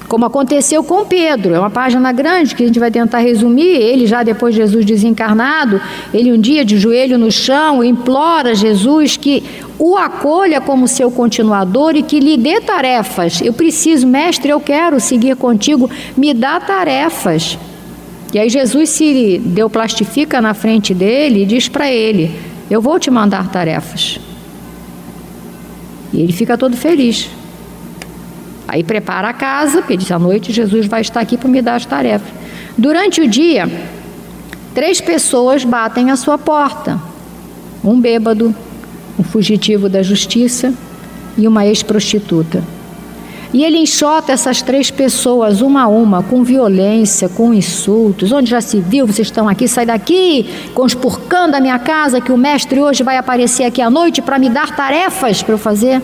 como 0.09 0.25
aconteceu 0.25 0.83
com 0.85 1.05
Pedro. 1.05 1.55
É 1.55 1.59
uma 1.59 1.71
página 1.71 2.13
grande 2.13 2.55
que 2.55 2.63
a 2.63 2.67
gente 2.67 2.79
vai 2.79 2.91
tentar 2.91 3.19
resumir. 3.19 3.77
Ele, 3.77 4.07
já 4.07 4.23
depois 4.23 4.55
de 4.55 4.61
Jesus 4.61 4.85
desencarnado, 4.85 5.81
ele 6.13 6.33
um 6.33 6.41
dia 6.41 6.65
de 6.65 6.79
joelho 6.79 7.19
no 7.19 7.31
chão 7.31 7.83
implora 7.83 8.55
Jesus 8.55 9.17
que 9.17 9.43
o 9.79 9.97
acolha 9.97 10.61
como 10.61 10.87
seu 10.87 11.11
continuador 11.11 11.97
e 11.97 12.03
que 12.03 12.21
lhe 12.21 12.37
dê 12.37 12.61
tarefas. 12.61 13.41
Eu 13.41 13.53
preciso, 13.53 14.07
mestre, 14.07 14.51
eu 14.51 14.61
quero 14.61 15.01
seguir 15.01 15.37
contigo, 15.37 15.91
me 16.17 16.33
dá 16.33 16.61
tarefas. 16.61 17.59
E 18.33 18.39
aí 18.39 18.49
Jesus 18.49 18.91
se 18.91 19.39
deu 19.45 19.69
plastifica 19.69 20.41
na 20.41 20.55
frente 20.55 20.95
dele 20.95 21.43
e 21.43 21.47
diz 21.47 21.69
para 21.69 21.91
ele: 21.91 22.31
Eu 22.71 22.81
vou 22.81 22.99
te 22.99 23.11
mandar 23.11 23.51
tarefas. 23.51 24.19
E 26.13 26.21
ele 26.21 26.33
fica 26.33 26.57
todo 26.57 26.77
feliz. 26.77 27.29
Aí 28.73 28.83
prepara 28.83 29.29
a 29.29 29.35
casa, 29.35 29.83
porque 29.83 29.99
diz 29.99 30.11
à 30.11 30.19
noite 30.19 30.50
Jesus 30.50 30.87
vai 30.87 31.02
estar 31.02 31.21
aqui 31.21 31.37
para 31.37 31.47
me 31.47 31.61
dar 31.61 31.75
as 31.75 31.85
tarefas. 31.85 32.26
Durante 32.79 33.21
o 33.21 33.29
dia, 33.29 33.71
três 34.75 34.99
pessoas 34.99 35.62
batem 35.62 36.11
à 36.11 36.17
sua 36.17 36.38
porta: 36.38 36.99
um 37.85 38.00
bêbado, 38.00 38.55
um 39.19 39.23
fugitivo 39.23 39.91
da 39.91 40.02
justiça 40.02 40.73
e 41.37 41.47
uma 41.47 41.67
ex-prostituta. 41.67 42.64
E 43.52 43.62
ele 43.62 43.76
enxota 43.76 44.33
essas 44.33 44.62
três 44.62 44.91
pessoas, 44.91 45.61
uma 45.61 45.83
a 45.83 45.88
uma, 45.88 46.23
com 46.23 46.43
violência, 46.43 47.29
com 47.29 47.52
insultos. 47.52 48.33
Onde 48.33 48.49
já 48.49 48.62
se 48.62 48.81
viu, 48.81 49.07
vocês 49.07 49.29
estão 49.29 49.47
aqui, 49.50 49.69
sai 49.69 49.85
daqui, 49.85 50.49
conspurcando 50.73 51.55
a 51.59 51.61
minha 51.61 51.79
casa, 51.79 52.23
que 52.23 52.33
o 52.33 52.38
mestre 52.38 52.81
hoje 52.81 53.02
vai 53.02 53.19
aparecer 53.19 53.64
aqui 53.64 53.83
à 53.83 53.91
noite 53.91 54.23
para 54.23 54.38
me 54.38 54.49
dar 54.49 54.75
tarefas 54.75 55.43
para 55.43 55.52
eu 55.52 55.59
fazer. 55.59 56.00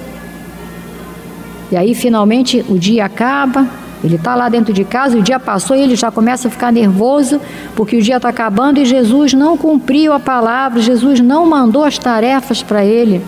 E 1.70 1.76
aí 1.76 1.94
finalmente 1.94 2.64
o 2.68 2.78
dia 2.78 3.04
acaba, 3.04 3.66
ele 4.02 4.16
está 4.16 4.34
lá 4.34 4.48
dentro 4.48 4.72
de 4.72 4.84
casa, 4.84 5.18
o 5.18 5.22
dia 5.22 5.40
passou 5.40 5.76
e 5.76 5.80
ele 5.80 5.96
já 5.96 6.10
começa 6.10 6.48
a 6.48 6.50
ficar 6.50 6.72
nervoso, 6.72 7.40
porque 7.74 7.96
o 7.96 8.02
dia 8.02 8.16
está 8.16 8.28
acabando 8.28 8.78
e 8.78 8.84
Jesus 8.84 9.34
não 9.34 9.56
cumpriu 9.56 10.12
a 10.12 10.20
palavra, 10.20 10.80
Jesus 10.80 11.20
não 11.20 11.46
mandou 11.46 11.84
as 11.84 11.98
tarefas 11.98 12.62
para 12.62 12.84
ele. 12.84 13.20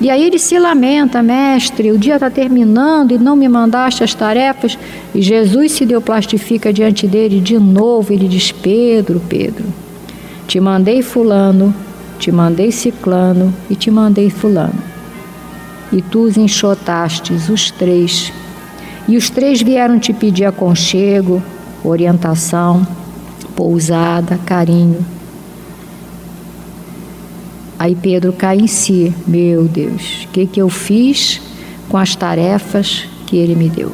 E 0.00 0.10
aí 0.10 0.24
ele 0.24 0.38
se 0.38 0.58
lamenta, 0.58 1.22
mestre, 1.22 1.90
o 1.90 1.98
dia 1.98 2.16
está 2.16 2.28
terminando 2.28 3.12
e 3.12 3.18
não 3.18 3.36
me 3.36 3.48
mandaste 3.48 4.02
as 4.02 4.12
tarefas. 4.12 4.76
E 5.14 5.22
Jesus 5.22 5.72
se 5.72 5.86
deu 5.86 6.02
plastifica 6.02 6.72
diante 6.72 7.06
dele 7.06 7.40
de 7.40 7.58
novo. 7.58 8.12
Ele 8.12 8.26
diz: 8.26 8.50
Pedro, 8.50 9.22
Pedro, 9.28 9.64
te 10.46 10.58
mandei 10.58 11.00
Fulano, 11.00 11.74
te 12.18 12.32
mandei 12.32 12.72
Ciclano 12.72 13.54
e 13.70 13.76
te 13.76 13.90
mandei 13.90 14.30
Fulano. 14.30 14.93
E 15.94 16.02
tu 16.02 16.24
os 16.24 16.36
enxotastes, 16.36 17.48
os 17.48 17.70
três. 17.70 18.32
E 19.06 19.16
os 19.16 19.30
três 19.30 19.62
vieram 19.62 19.96
te 19.96 20.12
pedir 20.12 20.44
aconchego, 20.44 21.40
orientação, 21.84 22.84
pousada, 23.54 24.36
carinho. 24.44 25.06
Aí 27.78 27.94
Pedro 27.94 28.32
cai 28.32 28.56
em 28.56 28.66
si: 28.66 29.14
Meu 29.24 29.64
Deus, 29.64 30.24
o 30.24 30.28
que, 30.32 30.46
que 30.46 30.60
eu 30.60 30.68
fiz 30.68 31.40
com 31.88 31.96
as 31.96 32.16
tarefas 32.16 33.04
que 33.28 33.36
ele 33.36 33.54
me 33.54 33.68
deu? 33.68 33.92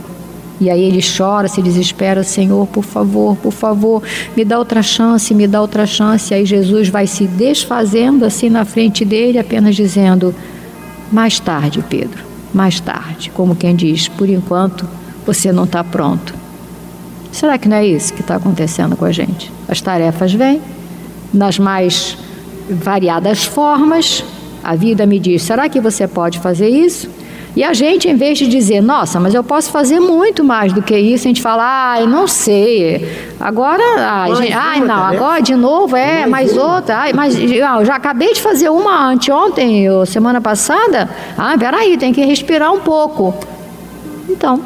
E 0.59 0.71
aí 0.71 0.83
ele 0.83 1.01
chora, 1.03 1.49
se 1.49 1.61
desespera: 1.61 2.23
Senhor, 2.23 2.67
por 2.69 2.85
favor, 2.85 3.37
por 3.37 3.53
favor, 3.53 4.03
me 4.35 4.43
dá 4.43 4.59
outra 4.59 4.83
chance, 4.83 5.35
me 5.35 5.47
dá 5.47 5.61
outra 5.61 5.85
chance. 5.85 6.33
E 6.33 6.35
aí 6.35 6.47
Jesus 6.47 6.89
vai 6.89 7.07
se 7.07 7.27
desfazendo 7.27 8.25
assim 8.25 8.49
na 8.49 8.65
frente 8.65 9.05
dele, 9.05 9.39
apenas 9.39 9.77
dizendo: 9.77 10.35
Mais 11.11 11.41
tarde, 11.41 11.85
Pedro, 11.89 12.25
mais 12.53 12.81
tarde. 12.81 13.31
Como 13.31 13.57
quem 13.57 13.75
diz: 13.75 14.09
Por 14.09 14.29
enquanto 14.29 14.87
você 15.27 15.53
não 15.53 15.65
está 15.65 15.83
pronto. 15.83 16.35
Será 17.33 17.59
que 17.59 17.69
não 17.69 17.77
é 17.77 17.87
isso 17.87 18.13
que 18.13 18.21
está 18.21 18.37
acontecendo 18.37 18.97
com 18.97 19.05
a 19.05 19.13
gente? 19.13 19.53
As 19.69 19.81
tarefas 19.81 20.33
vêm 20.33 20.61
nas 21.33 21.59
mais 21.59 22.17
variadas 22.69 23.45
formas. 23.45 24.25
A 24.63 24.75
vida 24.75 25.07
me 25.07 25.19
diz: 25.19 25.43
será 25.43 25.69
que 25.69 25.81
você 25.81 26.07
pode 26.07 26.39
fazer 26.39 26.69
isso? 26.69 27.09
E 27.57 27.65
a 27.65 27.73
gente, 27.73 28.09
em 28.09 28.15
vez 28.15 28.39
de 28.39 28.47
dizer, 28.47 28.81
nossa, 28.81 29.19
mas 29.19 29.35
eu 29.35 29.43
posso 29.43 29.71
fazer 29.71 29.99
muito 29.99 30.45
mais 30.45 30.73
do 30.73 30.81
que 30.81 30.97
isso, 30.97 31.27
a 31.27 31.29
gente 31.29 31.43
fala, 31.43 31.93
ai, 31.93 32.07
não 32.07 32.27
sei. 32.27 33.09
Agora, 33.41 33.83
ai, 33.99 34.35
gente, 34.37 34.53
ai 34.53 34.81
não, 34.81 35.03
agora 35.03 35.43
de 35.43 35.55
novo, 35.57 35.97
é, 35.97 36.27
mais, 36.27 36.55
mais 36.55 36.57
outra. 36.57 36.97
Ai, 36.99 37.13
mas 37.13 37.37
eu 37.39 37.85
já 37.85 37.97
acabei 37.97 38.33
de 38.33 38.41
fazer 38.41 38.69
uma 38.69 39.09
anteontem, 39.09 39.91
ou 39.91 40.07
semana 40.07 40.41
passada. 40.41 41.09
Ah, 41.37 41.57
peraí, 41.59 41.97
tem 41.97 42.13
que 42.13 42.25
respirar 42.25 42.73
um 42.73 42.81
pouco. 42.81 43.35
Então, 44.29 44.61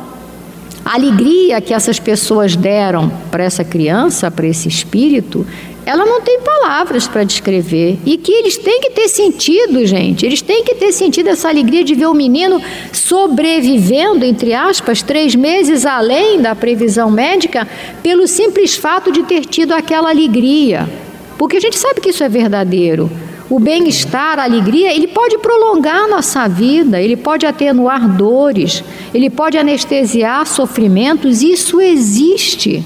a 0.84 0.94
alegria 0.94 1.60
que 1.62 1.72
essas 1.72 1.98
pessoas 1.98 2.54
deram 2.54 3.10
para 3.30 3.42
essa 3.42 3.64
criança, 3.64 4.30
para 4.30 4.46
esse 4.46 4.68
espírito, 4.68 5.46
ela 5.86 6.06
não 6.06 6.20
tem 6.20 6.40
palavras 6.40 7.06
para 7.06 7.24
descrever. 7.24 7.98
E 8.06 8.16
que 8.16 8.32
eles 8.32 8.56
têm 8.56 8.80
que 8.80 8.90
ter 8.90 9.08
sentido, 9.08 9.84
gente. 9.86 10.24
Eles 10.24 10.40
têm 10.40 10.64
que 10.64 10.74
ter 10.74 10.92
sentido 10.92 11.28
essa 11.28 11.48
alegria 11.48 11.84
de 11.84 11.94
ver 11.94 12.06
o 12.06 12.14
menino 12.14 12.60
sobrevivendo, 12.92 14.24
entre 14.24 14.54
aspas, 14.54 15.02
três 15.02 15.34
meses 15.34 15.84
além 15.84 16.40
da 16.40 16.54
previsão 16.54 17.10
médica, 17.10 17.68
pelo 18.02 18.26
simples 18.26 18.76
fato 18.76 19.12
de 19.12 19.24
ter 19.24 19.44
tido 19.44 19.72
aquela 19.72 20.10
alegria. 20.10 20.88
Porque 21.36 21.58
a 21.58 21.60
gente 21.60 21.78
sabe 21.78 22.00
que 22.00 22.10
isso 22.10 22.24
é 22.24 22.28
verdadeiro. 22.28 23.10
O 23.50 23.58
bem-estar, 23.58 24.38
a 24.38 24.44
alegria, 24.44 24.94
ele 24.94 25.06
pode 25.06 25.36
prolongar 25.36 26.04
a 26.04 26.08
nossa 26.08 26.48
vida, 26.48 27.00
ele 27.00 27.14
pode 27.14 27.44
atenuar 27.44 28.08
dores, 28.08 28.82
ele 29.12 29.28
pode 29.28 29.58
anestesiar 29.58 30.46
sofrimentos, 30.46 31.42
isso 31.42 31.78
existe 31.78 32.82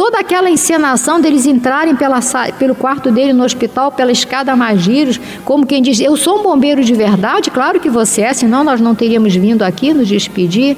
toda 0.00 0.18
aquela 0.18 0.48
encenação 0.48 1.20
deles 1.20 1.44
entrarem 1.44 1.94
pela, 1.94 2.20
pelo 2.58 2.74
quarto 2.74 3.10
dele 3.10 3.34
no 3.34 3.44
hospital, 3.44 3.92
pela 3.92 4.10
escada 4.10 4.56
Magírios, 4.56 5.20
como 5.44 5.66
quem 5.66 5.82
diz: 5.82 6.00
Eu 6.00 6.16
sou 6.16 6.40
um 6.40 6.42
bombeiro 6.42 6.82
de 6.82 6.94
verdade, 6.94 7.50
claro 7.50 7.78
que 7.78 7.90
você 7.90 8.22
é, 8.22 8.32
senão 8.32 8.64
nós 8.64 8.80
não 8.80 8.94
teríamos 8.94 9.36
vindo 9.36 9.62
aqui 9.62 9.92
nos 9.92 10.08
despedir. 10.08 10.74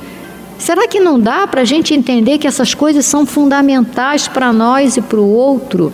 Será 0.58 0.88
que 0.88 0.98
não 0.98 1.20
dá 1.20 1.46
para 1.46 1.60
a 1.60 1.64
gente 1.64 1.94
entender 1.94 2.36
que 2.38 2.48
essas 2.48 2.74
coisas 2.74 3.06
são 3.06 3.24
fundamentais 3.24 4.26
para 4.26 4.52
nós 4.52 4.96
e 4.96 5.00
para 5.00 5.20
o 5.20 5.32
outro? 5.32 5.92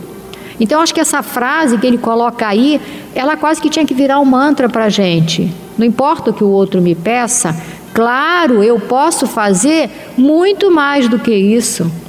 Então, 0.59 0.81
acho 0.81 0.95
que 0.95 1.01
essa 1.01 1.23
frase 1.23 1.77
que 1.77 1.87
ele 1.87 1.99
coloca 1.99 2.49
aí, 2.49 2.81
ela 3.15 3.37
quase 3.37 3.61
que 3.61 3.69
tinha 3.69 3.85
que 3.85 3.93
virar 3.93 4.21
um 4.21 4.25
mantra 4.25 4.71
para 4.71 4.87
a 4.87 4.89
gente. 4.89 5.53
Não 5.77 5.85
importa 5.85 6.31
o 6.31 6.33
que 6.33 6.43
o 6.43 6.49
outro 6.49 6.81
me 6.81 6.95
peça, 6.95 7.55
claro, 7.93 8.63
eu 8.63 8.81
posso 8.81 9.27
fazer 9.27 9.91
muito 10.17 10.71
mais 10.71 11.09
do 11.09 11.19
que 11.19 11.35
isso. 11.35 12.08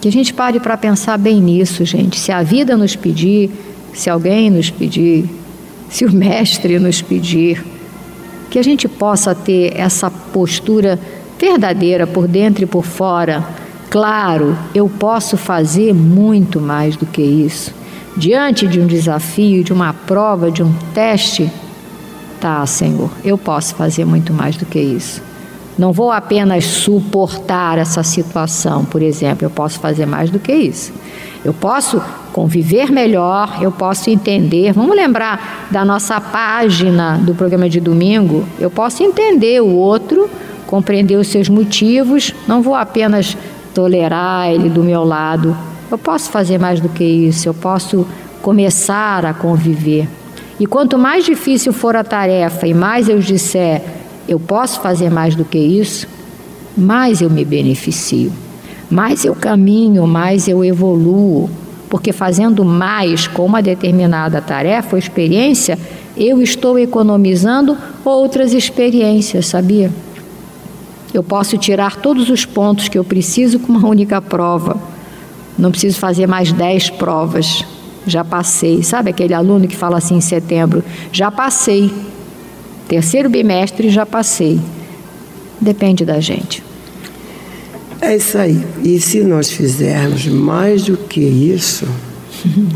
Que 0.00 0.08
a 0.08 0.12
gente 0.12 0.32
pare 0.32 0.58
para 0.58 0.76
pensar 0.76 1.18
bem 1.18 1.40
nisso, 1.40 1.84
gente. 1.84 2.18
Se 2.18 2.32
a 2.32 2.42
vida 2.42 2.76
nos 2.76 2.96
pedir, 2.96 3.50
se 3.92 4.08
alguém 4.08 4.50
nos 4.50 4.70
pedir, 4.70 5.28
se 5.90 6.04
o 6.04 6.12
Mestre 6.12 6.78
nos 6.78 7.02
pedir, 7.02 7.64
que 8.50 8.58
a 8.58 8.62
gente 8.62 8.88
possa 8.88 9.34
ter 9.34 9.76
essa 9.76 10.10
postura 10.10 10.98
verdadeira 11.38 12.06
por 12.06 12.26
dentro 12.26 12.64
e 12.64 12.66
por 12.66 12.84
fora. 12.84 13.44
Claro, 13.88 14.56
eu 14.74 14.88
posso 14.88 15.36
fazer 15.36 15.92
muito 15.92 16.60
mais 16.60 16.96
do 16.96 17.06
que 17.06 17.22
isso. 17.22 17.74
Diante 18.16 18.66
de 18.66 18.80
um 18.80 18.86
desafio, 18.86 19.64
de 19.64 19.72
uma 19.72 19.92
prova, 19.92 20.50
de 20.50 20.62
um 20.62 20.72
teste, 20.94 21.50
tá, 22.40 22.64
Senhor, 22.66 23.10
eu 23.24 23.38
posso 23.38 23.74
fazer 23.74 24.04
muito 24.04 24.32
mais 24.32 24.56
do 24.56 24.66
que 24.66 24.78
isso. 24.78 25.22
Não 25.78 25.92
vou 25.92 26.10
apenas 26.10 26.64
suportar 26.64 27.78
essa 27.78 28.02
situação, 28.02 28.84
por 28.84 29.00
exemplo, 29.00 29.44
eu 29.44 29.50
posso 29.50 29.80
fazer 29.80 30.06
mais 30.06 30.30
do 30.30 30.38
que 30.38 30.52
isso. 30.52 30.92
Eu 31.44 31.54
posso 31.54 32.02
conviver 32.32 32.90
melhor, 32.90 33.58
eu 33.62 33.72
posso 33.72 34.10
entender. 34.10 34.72
Vamos 34.72 34.94
lembrar 34.94 35.68
da 35.70 35.84
nossa 35.84 36.20
página 36.20 37.16
do 37.18 37.34
programa 37.34 37.68
de 37.68 37.80
domingo? 37.80 38.44
Eu 38.58 38.70
posso 38.70 39.02
entender 39.02 39.62
o 39.62 39.68
outro, 39.68 40.28
compreender 40.66 41.16
os 41.16 41.28
seus 41.28 41.48
motivos, 41.48 42.34
não 42.46 42.60
vou 42.60 42.74
apenas 42.74 43.36
tolerar 43.74 44.50
ele 44.50 44.68
do 44.68 44.82
meu 44.82 45.02
lado. 45.02 45.56
Eu 45.90 45.98
posso 45.98 46.30
fazer 46.30 46.58
mais 46.58 46.78
do 46.78 46.88
que 46.88 47.04
isso, 47.04 47.48
eu 47.48 47.54
posso 47.54 48.06
começar 48.42 49.24
a 49.24 49.34
conviver. 49.34 50.08
E 50.58 50.66
quanto 50.66 50.98
mais 50.98 51.24
difícil 51.24 51.72
for 51.72 51.96
a 51.96 52.04
tarefa 52.04 52.66
e 52.66 52.74
mais 52.74 53.08
eu 53.08 53.18
disser, 53.18 53.82
eu 54.30 54.38
posso 54.38 54.78
fazer 54.78 55.10
mais 55.10 55.34
do 55.34 55.44
que 55.44 55.58
isso, 55.58 56.06
mais 56.78 57.20
eu 57.20 57.28
me 57.28 57.44
beneficio, 57.44 58.32
mais 58.88 59.24
eu 59.24 59.34
caminho, 59.34 60.06
mais 60.06 60.46
eu 60.46 60.64
evoluo, 60.64 61.50
porque 61.88 62.12
fazendo 62.12 62.64
mais 62.64 63.26
com 63.26 63.44
uma 63.44 63.60
determinada 63.60 64.40
tarefa 64.40 64.94
ou 64.94 64.98
experiência, 64.98 65.76
eu 66.16 66.40
estou 66.40 66.78
economizando 66.78 67.76
outras 68.04 68.54
experiências, 68.54 69.46
sabia? 69.46 69.90
Eu 71.12 71.24
posso 71.24 71.58
tirar 71.58 71.96
todos 71.96 72.30
os 72.30 72.44
pontos 72.44 72.86
que 72.86 72.96
eu 72.96 73.02
preciso 73.02 73.58
com 73.58 73.72
uma 73.72 73.88
única 73.88 74.22
prova. 74.22 74.76
Não 75.58 75.72
preciso 75.72 75.98
fazer 75.98 76.28
mais 76.28 76.52
dez 76.52 76.88
provas. 76.88 77.64
Já 78.06 78.24
passei. 78.24 78.84
Sabe 78.84 79.10
aquele 79.10 79.34
aluno 79.34 79.66
que 79.66 79.76
fala 79.76 79.98
assim 79.98 80.14
em 80.14 80.20
setembro? 80.20 80.84
Já 81.10 81.32
passei. 81.32 81.92
Terceiro 82.90 83.30
bimestre 83.30 83.88
já 83.88 84.04
passei. 84.04 84.60
Depende 85.60 86.04
da 86.04 86.18
gente. 86.18 86.60
É 88.00 88.16
isso 88.16 88.36
aí. 88.36 88.60
E 88.82 88.98
se 88.98 89.20
nós 89.20 89.48
fizermos 89.48 90.26
mais 90.26 90.82
do 90.82 90.96
que 90.96 91.20
isso, 91.20 91.86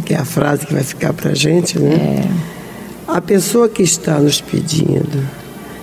que 0.07 0.14
é 0.14 0.18
a 0.18 0.24
frase 0.24 0.66
que 0.66 0.72
vai 0.72 0.85
ficar 0.85 1.12
para 1.12 1.33
a 1.33 1.35
gente, 1.35 1.81
né? 1.81 1.94
É. 1.94 2.29
A 3.09 3.20
pessoa 3.20 3.68
que 3.68 3.83
está 3.83 4.20
nos 4.20 4.40
pedindo, 4.40 5.29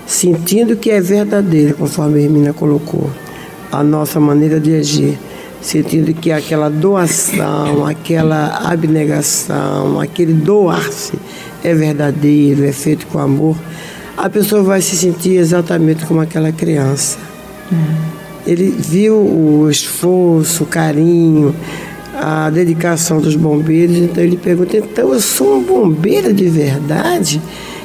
sentindo 0.07 0.77
que 0.77 0.89
é 0.89 1.01
verdadeira, 1.01 1.73
conforme 1.73 2.19
a 2.19 2.23
Hermina 2.23 2.53
colocou, 2.53 3.11
a 3.69 3.83
nossa 3.83 4.17
maneira 4.17 4.61
de 4.61 4.73
agir, 4.77 5.19
sentindo 5.59 6.13
que 6.13 6.31
aquela 6.31 6.69
doação, 6.69 7.85
aquela 7.85 8.61
abnegação, 8.63 9.99
aquele 9.99 10.31
doar-se 10.31 11.19
é 11.65 11.73
verdadeiro, 11.73 12.63
é 12.63 12.71
feito 12.71 13.05
com 13.07 13.19
amor, 13.19 13.57
a 14.21 14.29
pessoa 14.29 14.61
vai 14.61 14.81
se 14.81 14.95
sentir 14.95 15.37
exatamente 15.37 16.05
como 16.05 16.21
aquela 16.21 16.51
criança. 16.51 17.17
Ele 18.45 18.69
viu 18.69 19.15
o 19.15 19.67
esforço, 19.69 20.63
o 20.63 20.67
carinho, 20.67 21.55
a 22.13 22.51
dedicação 22.51 23.19
dos 23.19 23.35
bombeiros, 23.35 23.97
então 23.97 24.23
ele 24.23 24.37
pergunta: 24.37 24.77
então 24.77 25.11
eu 25.11 25.19
sou 25.19 25.57
um 25.57 25.63
bombeiro 25.63 26.31
de 26.31 26.47
verdade? 26.47 27.41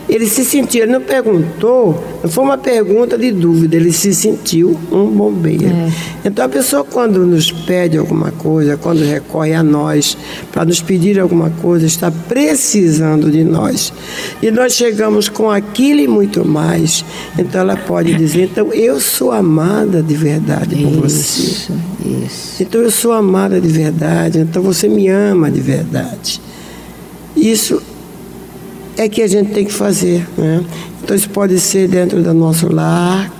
Ele 0.09 0.27
se 0.27 0.45
sentiu, 0.45 0.85
ele 0.85 0.93
não 0.93 1.01
perguntou, 1.01 2.03
não 2.23 2.31
foi 2.31 2.45
uma 2.45 2.57
pergunta 2.57 3.19
de 3.19 3.33
dúvida, 3.33 3.75
ele 3.75 3.93
se 3.93 4.15
sentiu 4.15 4.79
um 4.93 5.07
bombeiro. 5.07 5.67
É. 5.67 5.91
Então 6.25 6.45
a 6.45 6.49
pessoa 6.49 6.85
quando 6.85 7.27
nos 7.27 7.51
pede 7.51 7.99
alguma 7.99 8.31
coisa, 8.31 8.77
quando 8.77 9.01
recorre 9.01 9.53
a 9.53 9.65
nós 9.65 10.17
para 10.53 10.65
nos 10.65 10.81
pedir 10.81 11.19
alguma 11.19 11.51
coisa, 11.51 11.87
está 11.87 12.11
precisando 12.11 13.31
de 13.31 13.43
nós. 13.43 13.93
E 14.41 14.51
nós 14.51 14.75
chegamos 14.75 15.29
com 15.29 15.51
aquilo 15.51 16.01
e 16.01 16.07
muito 16.07 16.47
mais. 16.47 17.05
Então 17.37 17.63
ela 17.63 17.77
pode 17.77 18.15
dizer, 18.15 18.45
então 18.45 18.73
eu 18.73 19.01
sou 19.01 19.33
amada 19.33 20.03
de 20.03 20.15
verdade 20.15 20.77
por 20.77 21.03
você. 21.03 21.73
Isso. 22.25 22.63
Então 22.63 22.81
eu 22.81 22.91
sou 22.93 23.13
amada 23.13 23.61
de 23.61 23.69
verdade, 23.69 24.39
então 24.39 24.63
você 24.63 24.89
me 24.89 25.09
ama 25.09 25.51
de 25.51 25.61
verdade. 25.61 26.41
Isso 27.37 27.83
é 28.97 29.09
que 29.09 29.23
a 29.23 29.27
gente 29.29 29.53
tem 29.53 29.65
que 29.65 29.73
fazer. 29.73 30.27
Né? 30.37 30.65
Então, 31.03 31.17
isso 31.17 31.29
pode 31.31 31.59
ser 31.61 31.89
dentro 31.89 32.23
do 32.23 32.35
nosso 32.35 32.73
lar, 32.73 33.31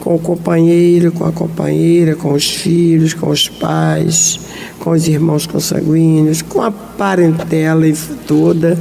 com 0.00 0.14
o 0.14 0.18
companheiro, 0.18 1.10
com 1.10 1.24
a 1.24 1.32
companheira, 1.32 2.14
com 2.14 2.32
os 2.32 2.48
filhos, 2.48 3.12
com 3.12 3.28
os 3.28 3.48
pais, 3.48 4.38
com 4.78 4.90
os 4.90 5.08
irmãos 5.08 5.46
consanguíneos, 5.46 6.42
com 6.42 6.62
a 6.62 6.70
parentela 6.70 7.84
toda, 8.26 8.78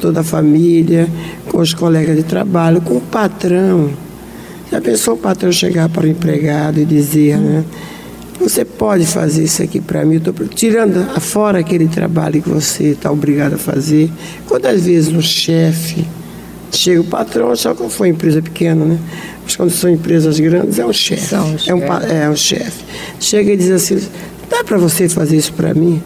toda 0.00 0.20
a 0.20 0.24
família, 0.24 1.08
com 1.48 1.58
os 1.58 1.72
colegas 1.72 2.16
de 2.16 2.24
trabalho, 2.24 2.80
com 2.80 2.96
o 2.96 3.00
patrão. 3.00 3.90
Já 4.70 4.80
pensou 4.80 5.14
o 5.14 5.18
patrão 5.18 5.52
chegar 5.52 5.88
para 5.88 6.06
o 6.06 6.08
empregado 6.08 6.80
e 6.80 6.84
dizer, 6.84 7.38
né? 7.38 7.64
Você 8.40 8.64
pode 8.64 9.06
fazer 9.06 9.44
isso 9.44 9.62
aqui 9.62 9.80
para 9.80 10.04
mim, 10.04 10.16
estou 10.16 10.34
tirando 10.48 11.20
fora 11.20 11.58
aquele 11.58 11.88
trabalho 11.88 12.42
que 12.42 12.48
você 12.48 12.88
está 12.88 13.10
obrigado 13.10 13.54
a 13.54 13.58
fazer. 13.58 14.10
Quantas 14.46 14.84
vezes 14.84 15.08
no 15.08 15.22
chefe 15.22 16.06
chega 16.70 17.00
o 17.00 17.04
patrão, 17.04 17.54
só 17.56 17.74
que 17.74 17.88
foi 17.88 18.08
empresa 18.08 18.42
pequena, 18.42 18.84
né? 18.84 18.98
Mas 19.42 19.56
quando 19.56 19.70
são 19.70 19.88
empresas 19.90 20.38
grandes, 20.38 20.78
é 20.78 20.84
um 20.84 20.92
chefe. 20.92 21.34
É 21.34 21.74
um, 21.74 21.82
é 21.82 22.28
um 22.28 22.36
chefe. 22.36 22.84
Chega 23.20 23.52
e 23.52 23.56
diz 23.56 23.70
assim: 23.70 23.98
dá 24.50 24.62
para 24.64 24.76
você 24.76 25.08
fazer 25.08 25.36
isso 25.36 25.52
para 25.52 25.72
mim? 25.72 26.02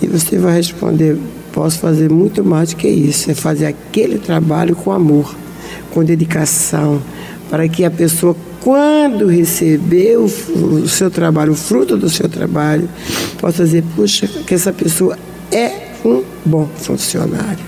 E 0.00 0.06
você 0.06 0.38
vai 0.38 0.54
responder: 0.54 1.18
posso 1.52 1.78
fazer 1.78 2.10
muito 2.10 2.44
mais 2.44 2.70
do 2.70 2.76
que 2.76 2.88
isso. 2.88 3.30
É 3.30 3.34
fazer 3.34 3.66
aquele 3.66 4.18
trabalho 4.18 4.74
com 4.74 4.92
amor, 4.92 5.34
com 5.90 6.04
dedicação, 6.04 7.02
para 7.50 7.68
que 7.68 7.84
a 7.84 7.90
pessoa 7.90 8.36
quando 8.66 9.28
receber 9.28 10.18
o, 10.18 10.24
o, 10.24 10.88
seu 10.88 11.08
trabalho, 11.08 11.52
o 11.52 11.54
fruto 11.54 11.96
do 11.96 12.10
seu 12.10 12.28
trabalho, 12.28 12.88
possa 13.38 13.62
dizer, 13.62 13.84
puxa, 13.94 14.26
que 14.26 14.52
essa 14.52 14.72
pessoa 14.72 15.16
é 15.52 15.70
um 16.04 16.24
bom 16.44 16.68
funcionário. 16.74 17.64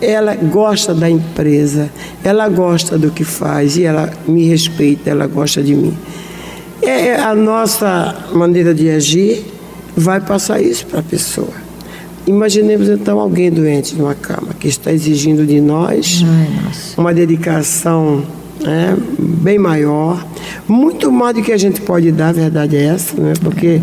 Ela 0.00 0.34
gosta 0.36 0.94
da 0.94 1.10
empresa, 1.10 1.90
ela 2.24 2.48
gosta 2.48 2.96
do 2.96 3.10
que 3.10 3.24
faz 3.24 3.76
e 3.76 3.84
ela 3.84 4.10
me 4.26 4.48
respeita, 4.48 5.10
ela 5.10 5.26
gosta 5.26 5.62
de 5.62 5.74
mim. 5.74 5.94
É, 6.80 7.08
é 7.08 7.20
a 7.20 7.34
nossa 7.34 8.24
maneira 8.32 8.72
de 8.72 8.88
agir 8.88 9.44
vai 9.94 10.18
passar 10.18 10.62
isso 10.62 10.86
para 10.86 11.00
a 11.00 11.02
pessoa. 11.02 11.52
Imaginemos 12.26 12.88
então 12.88 13.20
alguém 13.20 13.50
doente 13.50 13.94
numa 13.94 14.14
cama 14.14 14.54
que 14.58 14.66
está 14.66 14.90
exigindo 14.90 15.44
de 15.44 15.60
nós 15.60 16.24
uma 16.96 17.12
dedicação 17.12 18.39
né, 18.62 18.96
bem 19.18 19.58
maior, 19.58 20.26
muito 20.68 21.10
mais 21.10 21.34
do 21.36 21.42
que 21.42 21.52
a 21.52 21.56
gente 21.56 21.80
pode 21.80 22.12
dar, 22.12 22.28
a 22.28 22.32
verdade 22.32 22.76
é 22.76 22.84
essa, 22.84 23.20
né, 23.20 23.32
porque 23.40 23.80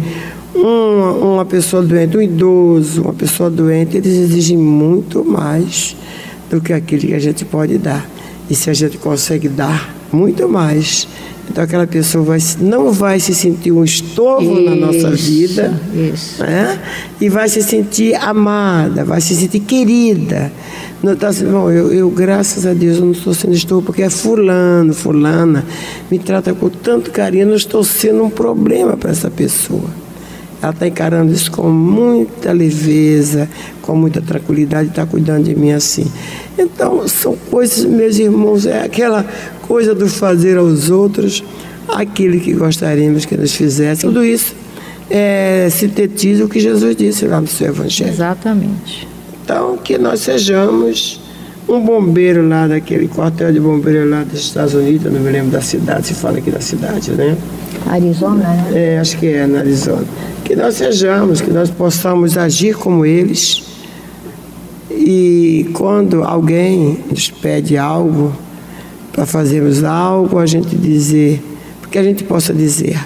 uma, 0.54 1.12
uma 1.12 1.46
pessoa 1.46 1.82
doente, 1.84 2.18
um 2.18 2.22
idoso, 2.22 3.02
uma 3.02 3.14
pessoa 3.14 3.50
doente, 3.50 3.98
eles 3.98 4.14
exigem 4.14 4.58
muito 4.58 5.24
mais 5.24 5.96
do 6.50 6.62
que 6.62 6.74
aquilo 6.74 7.02
que 7.02 7.14
a 7.14 7.20
gente 7.20 7.46
pode 7.46 7.78
dar. 7.78 8.08
E 8.50 8.56
se 8.56 8.70
a 8.70 8.74
gente 8.74 8.98
consegue 8.98 9.50
dar 9.50 9.94
muito 10.12 10.48
mais, 10.48 11.08
então 11.50 11.64
aquela 11.64 11.88
pessoa 11.88 12.24
vai, 12.24 12.40
não 12.60 12.92
vai 12.92 13.20
se 13.20 13.34
sentir 13.34 13.72
um 13.72 13.84
estorvo 13.84 14.60
isso, 14.60 14.70
na 14.70 14.76
nossa 14.76 15.10
vida, 15.12 15.82
isso. 16.14 16.44
Né? 16.44 16.80
e 17.20 17.30
vai 17.30 17.48
se 17.48 17.64
sentir 17.64 18.16
amada, 18.16 19.06
vai 19.06 19.22
se 19.22 19.36
sentir 19.36 19.62
querida. 19.62 20.52
Não 21.02 21.16
tá 21.16 21.32
bom, 21.50 21.70
eu, 21.70 21.94
eu, 21.94 22.10
graças 22.10 22.66
a 22.66 22.74
Deus, 22.74 22.98
eu 22.98 23.06
não 23.06 23.12
estou 23.12 23.34
sendo 23.34 23.54
estorvo, 23.54 23.86
porque 23.86 24.02
é 24.02 24.10
fulano, 24.10 24.94
fulana, 24.94 25.64
me 26.10 26.18
trata 26.18 26.54
com 26.54 26.70
tanto 26.70 27.12
carinho, 27.12 27.44
eu 27.44 27.48
não 27.50 27.56
estou 27.56 27.84
sendo 27.84 28.24
um 28.24 28.30
problema 28.30 28.98
para 28.98 29.12
essa 29.12 29.30
pessoa. 29.30 30.07
Ela 30.62 30.72
está 30.72 30.88
encarando 30.88 31.32
isso 31.32 31.52
com 31.52 31.70
muita 31.70 32.52
leveza, 32.52 33.48
com 33.82 33.96
muita 33.96 34.22
tranquilidade, 34.22 34.90
está 34.90 35.06
cuidando 35.06 35.44
de 35.44 35.56
mim 35.56 35.72
assim. 35.72 36.06
Então, 36.58 37.08
são 37.08 37.36
coisas, 37.52 37.86
meus 37.86 38.18
irmãos, 38.18 38.66
é 38.66 38.82
aquela 38.82 39.26
coisa 39.68 39.94
do 39.94 40.08
fazer 40.08 40.58
aos 40.58 40.90
outros 40.90 41.44
aquilo 41.88 42.40
que 42.40 42.54
gostaríamos 42.54 43.26
que 43.26 43.38
nos 43.38 43.54
fizesse. 43.54 44.02
Tudo 44.02 44.26
isso 44.26 44.56
é, 45.10 45.68
sintetiza 45.70 46.44
o 46.44 46.50
que 46.50 46.60
Jesus 46.60 46.96
disse 46.96 47.26
lá 47.26 47.40
no 47.40 47.48
seu 47.48 47.68
Evangelho. 47.68 48.10
Exatamente. 48.10 49.08
Então, 49.44 49.78
que 49.78 49.98
nós 49.98 50.22
sejamos 50.22 51.22
um 51.70 51.80
bombeiro 51.80 52.48
lá 52.48 52.68
daquele 52.68 53.08
quartel 53.08 53.52
de 53.52 53.60
bombeiro 53.60 54.10
lá 54.10 54.24
dos 54.24 54.40
Estados 54.40 54.74
Unidos, 54.74 55.12
não 55.12 55.20
me 55.20 55.30
lembro 55.30 55.52
da 55.52 55.62
cidade, 55.62 56.08
se 56.08 56.14
fala 56.14 56.38
aqui 56.38 56.50
da 56.50 56.62
cidade, 56.62 57.12
né? 57.12 57.38
Arizona, 57.86 58.44
né? 58.44 58.72
É, 58.74 59.00
acho 59.00 59.18
que 59.18 59.28
é 59.28 59.46
na 59.46 59.60
Arizona. 59.60 60.06
Que 60.48 60.56
nós 60.56 60.76
sejamos, 60.76 61.42
que 61.42 61.52
nós 61.52 61.70
possamos 61.70 62.38
agir 62.38 62.74
como 62.74 63.06
eles. 63.06 63.64
E 64.90 65.70
quando 65.74 66.24
alguém 66.24 67.04
nos 67.10 67.30
pede 67.30 67.78
algo, 67.78 68.34
para 69.12 69.26
fazermos 69.26 69.84
algo, 69.84 70.40
a 70.40 70.46
gente 70.46 70.74
dizer, 70.76 71.44
porque 71.82 71.98
a 71.98 72.04
gente 72.04 72.24
possa 72.24 72.54
dizer, 72.54 72.98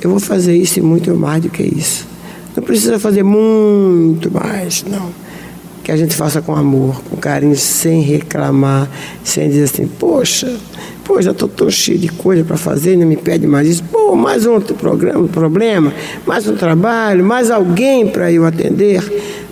eu 0.00 0.08
vou 0.08 0.18
fazer 0.18 0.56
isso 0.56 0.78
e 0.78 0.82
muito 0.82 1.14
mais 1.14 1.42
do 1.42 1.50
que 1.50 1.62
isso. 1.62 2.08
Não 2.56 2.62
precisa 2.62 2.98
fazer 2.98 3.22
muito 3.22 4.32
mais, 4.32 4.82
não 4.88 5.22
que 5.82 5.90
a 5.90 5.96
gente 5.96 6.14
faça 6.14 6.40
com 6.40 6.54
amor, 6.54 7.02
com 7.10 7.16
carinho, 7.16 7.56
sem 7.56 8.00
reclamar, 8.00 8.88
sem 9.24 9.48
dizer 9.48 9.64
assim, 9.64 9.86
poxa, 9.86 10.56
pô, 11.04 11.20
já 11.20 11.32
estou 11.32 11.48
tão 11.48 11.70
cheio 11.70 11.98
de 11.98 12.08
coisa 12.08 12.44
para 12.44 12.56
fazer, 12.56 12.96
não 12.96 13.06
me 13.06 13.16
pede 13.16 13.46
mais 13.46 13.66
isso. 13.66 13.84
Pô, 13.84 14.14
mais 14.14 14.46
um 14.46 14.60
programa, 14.60 15.26
problema, 15.26 15.92
mais 16.24 16.46
um 16.46 16.54
trabalho, 16.54 17.24
mais 17.24 17.50
alguém 17.50 18.06
para 18.06 18.30
eu 18.30 18.44
atender, 18.44 19.02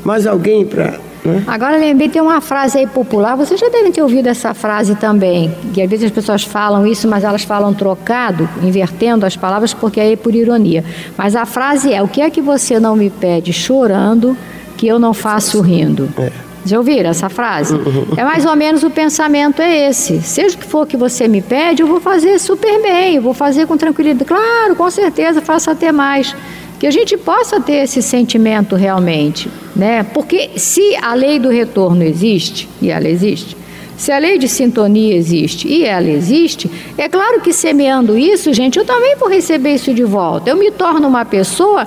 mais 0.05 0.27
alguém 0.27 0.65
para. 0.65 1.01
Né? 1.25 1.43
Agora 1.47 1.77
lembrei, 1.77 2.09
tem 2.09 2.23
uma 2.23 2.41
frase 2.41 2.79
aí 2.79 2.87
popular, 2.87 3.37
vocês 3.37 3.59
já 3.59 3.69
devem 3.69 3.91
ter 3.91 4.01
ouvido 4.01 4.29
essa 4.29 4.55
frase 4.55 4.95
também, 4.95 5.53
que 5.75 5.83
às 5.83 5.91
vezes 5.91 6.07
as 6.07 6.13
pessoas 6.13 6.45
falam 6.45 6.87
isso, 6.87 7.09
mas 7.09 7.25
elas 7.25 7.43
falam 7.43 7.75
trocado, 7.75 8.49
invertendo 8.63 9.27
as 9.27 9.37
palavras, 9.37 9.75
porque 9.75 10.01
aí 10.01 10.13
é 10.13 10.17
por 10.17 10.35
ironia. 10.35 10.85
Mas 11.19 11.35
a 11.35 11.45
frase 11.45 11.93
é: 11.93 12.01
o 12.01 12.09
que 12.09 12.21
é 12.21 12.31
que 12.31 12.41
você 12.41 12.79
não 12.79 12.95
me 12.95 13.11
pede 13.11 13.53
chorando? 13.53 14.37
Que 14.81 14.89
eu 14.89 14.99
não 14.99 15.13
faço 15.13 15.61
rindo. 15.61 16.09
É. 16.17 16.33
Já 16.65 16.79
ouviram 16.79 17.11
essa 17.11 17.29
frase? 17.29 17.79
É 18.17 18.25
mais 18.25 18.47
ou 18.47 18.57
menos 18.57 18.83
o 18.83 18.89
pensamento 18.89 19.61
é 19.61 19.91
esse. 19.91 20.23
Seja 20.23 20.57
o 20.57 20.59
que 20.59 20.65
for 20.65 20.87
que 20.87 20.97
você 20.97 21.29
me 21.29 21.43
pede, 21.43 21.83
eu 21.83 21.87
vou 21.87 22.01
fazer 22.01 22.39
super 22.39 22.81
bem, 22.81 23.17
eu 23.17 23.23
vou 23.23 23.35
fazer 23.35 23.67
com 23.67 23.77
tranquilidade. 23.77 24.25
Claro, 24.25 24.75
com 24.75 24.91
certeza, 24.91 25.43
faça 25.43 25.73
até 25.73 25.93
mais. 25.93 26.35
Que 26.79 26.87
a 26.87 26.91
gente 26.91 27.15
possa 27.19 27.61
ter 27.61 27.85
esse 27.85 28.01
sentimento 28.01 28.75
realmente, 28.75 29.51
né? 29.77 30.03
Porque 30.03 30.53
se 30.57 30.97
a 31.03 31.13
lei 31.13 31.39
do 31.39 31.51
retorno 31.51 32.03
existe, 32.03 32.67
e 32.81 32.89
ela 32.89 33.07
existe, 33.07 33.55
se 33.99 34.11
a 34.11 34.19
lei 34.19 34.39
de 34.39 34.49
sintonia 34.49 35.15
existe 35.15 35.69
e 35.69 35.85
ela 35.85 36.09
existe, 36.09 36.71
é 36.97 37.07
claro 37.07 37.43
que 37.43 37.53
semeando 37.53 38.17
isso, 38.17 38.51
gente, 38.55 38.79
eu 38.79 38.85
também 38.87 39.15
vou 39.17 39.29
receber 39.29 39.75
isso 39.75 39.93
de 39.93 40.05
volta. 40.05 40.49
Eu 40.49 40.57
me 40.57 40.71
torno 40.71 41.07
uma 41.07 41.27
pessoa 41.27 41.87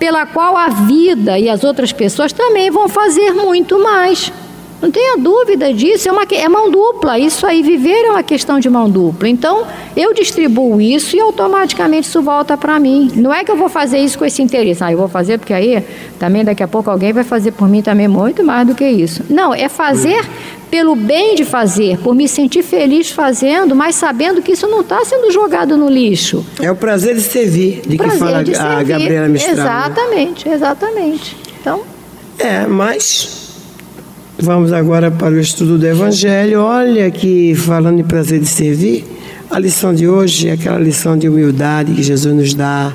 pela 0.00 0.24
qual 0.24 0.56
a 0.56 0.68
vida 0.68 1.38
e 1.38 1.48
as 1.48 1.62
outras 1.62 1.92
pessoas 1.92 2.32
também 2.32 2.70
vão 2.70 2.88
fazer 2.88 3.32
muito 3.34 3.78
mais. 3.78 4.32
Não 4.80 4.90
tenha 4.90 5.18
dúvida 5.18 5.72
disso, 5.74 6.08
é, 6.08 6.12
uma, 6.12 6.22
é 6.22 6.48
mão 6.48 6.70
dupla. 6.70 7.18
Isso 7.18 7.46
aí, 7.46 7.62
viver 7.62 8.06
é 8.06 8.10
uma 8.10 8.22
questão 8.22 8.58
de 8.58 8.70
mão 8.70 8.88
dupla. 8.88 9.28
Então, 9.28 9.66
eu 9.96 10.14
distribuo 10.14 10.80
isso 10.80 11.16
e 11.16 11.20
automaticamente 11.20 12.08
isso 12.08 12.22
volta 12.22 12.56
para 12.56 12.78
mim. 12.80 13.10
Não 13.14 13.32
é 13.32 13.44
que 13.44 13.50
eu 13.50 13.56
vou 13.56 13.68
fazer 13.68 13.98
isso 13.98 14.18
com 14.18 14.24
esse 14.24 14.40
interesse. 14.42 14.82
Ah, 14.82 14.90
eu 14.90 14.98
vou 14.98 15.08
fazer 15.08 15.38
porque 15.38 15.52
aí 15.52 15.84
também 16.18 16.44
daqui 16.44 16.62
a 16.62 16.68
pouco 16.68 16.90
alguém 16.90 17.12
vai 17.12 17.24
fazer 17.24 17.52
por 17.52 17.68
mim 17.68 17.82
também 17.82 18.08
muito 18.08 18.42
mais 18.42 18.66
do 18.66 18.74
que 18.74 18.88
isso. 18.88 19.22
Não, 19.28 19.54
é 19.54 19.68
fazer 19.68 20.24
pelo 20.70 20.94
bem 20.94 21.34
de 21.34 21.44
fazer, 21.44 21.98
por 21.98 22.14
me 22.14 22.28
sentir 22.28 22.62
feliz 22.62 23.10
fazendo, 23.10 23.74
mas 23.74 23.96
sabendo 23.96 24.40
que 24.40 24.52
isso 24.52 24.68
não 24.68 24.82
está 24.82 25.04
sendo 25.04 25.30
jogado 25.32 25.76
no 25.76 25.90
lixo. 25.90 26.46
É 26.60 26.70
o 26.70 26.76
prazer 26.76 27.16
de 27.16 27.22
servir, 27.22 27.82
de 27.84 27.96
prazer 27.96 28.12
que 28.12 28.18
fala 28.18 28.44
de 28.44 28.54
a 28.54 28.82
Gabriela 28.82 29.28
Mistral. 29.28 29.56
Né? 29.56 29.62
Exatamente, 29.62 30.48
exatamente. 30.48 31.36
Então. 31.60 31.82
É, 32.38 32.66
mas 32.66 33.39
vamos 34.42 34.72
agora 34.72 35.10
para 35.10 35.34
o 35.34 35.38
estudo 35.38 35.78
do 35.78 35.86
Evangelho. 35.86 36.60
Olha 36.62 37.10
que 37.10 37.54
falando 37.54 38.00
em 38.00 38.04
prazer 38.04 38.40
de 38.40 38.46
servir, 38.46 39.04
a 39.50 39.58
lição 39.58 39.94
de 39.94 40.08
hoje 40.08 40.48
é 40.48 40.52
aquela 40.52 40.78
lição 40.78 41.16
de 41.16 41.28
humildade 41.28 41.92
que 41.92 42.02
Jesus 42.02 42.34
nos 42.34 42.54
dá 42.54 42.92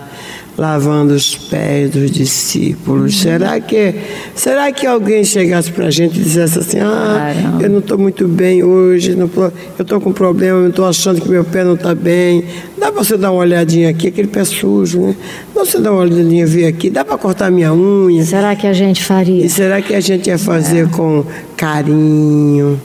lavando 0.58 1.13
os 1.13 1.36
pés 1.36 1.91
dos 1.91 2.10
discípulos. 2.10 3.20
Será 3.20 3.60
que, 3.60 3.94
será 4.34 4.72
que 4.72 4.86
alguém 4.86 5.24
chegasse 5.24 5.72
para 5.72 5.88
a 5.88 5.91
gente 5.91 6.18
e 6.18 6.24
dissesse 6.24 6.60
assim: 6.60 6.80
Ah, 6.80 7.34
eu 7.60 7.70
não 7.70 7.80
estou 7.80 7.98
muito 7.98 8.28
bem 8.28 8.63
hoje, 8.63 9.15
não 9.15 9.30
eu 9.36 9.52
estou 9.80 10.00
com 10.00 10.13
problema, 10.13 10.60
eu 10.60 10.70
estou 10.70 10.86
achando 10.86 11.22
que 11.22 11.30
meu 11.30 11.44
pé 11.44 11.63
não 11.63 11.76
está 11.76 11.94
bem. 11.94 12.46
Dá 12.78 12.91
para 12.91 13.04
você 13.04 13.18
dar 13.18 13.32
uma 13.32 13.41
olhadinha 13.41 13.89
aqui, 13.89 14.08
aquele 14.08 14.28
pé 14.28 14.44
sujo, 14.44 15.00
né? 15.00 15.15
Dá 15.54 15.62
para 15.62 15.65
você 15.65 15.80
dar 15.80 15.91
uma 15.91 16.02
olhadinha 16.02 16.48
ver 16.48 16.68
aqui, 16.68 16.89
dá 16.89 17.04
para 17.04 17.18
cortar 17.18 17.52
minha 17.52 17.74
unha. 17.74 18.24
Será 18.24 18.56
que 18.56 18.68
a 18.68 18.74
gente 18.74 19.04
faria? 19.04 19.46
E 19.46 19.50
será 19.50 19.82
que 19.82 19.94
a 19.94 20.00
gente 20.00 20.28
ia 20.28 20.38
fazer 20.38 20.86
é. 20.86 20.89
com 20.89 21.26
carinho? 21.58 22.80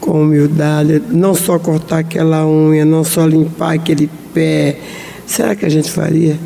Com 0.00 0.22
humildade, 0.22 1.02
não 1.10 1.34
só 1.34 1.58
cortar 1.58 1.98
aquela 1.98 2.46
unha, 2.46 2.84
não 2.84 3.02
só 3.02 3.26
limpar 3.26 3.74
aquele 3.74 4.08
pé. 4.32 4.78
Será 5.26 5.56
que 5.56 5.66
a 5.66 5.68
gente 5.68 5.90
faria? 5.90 6.36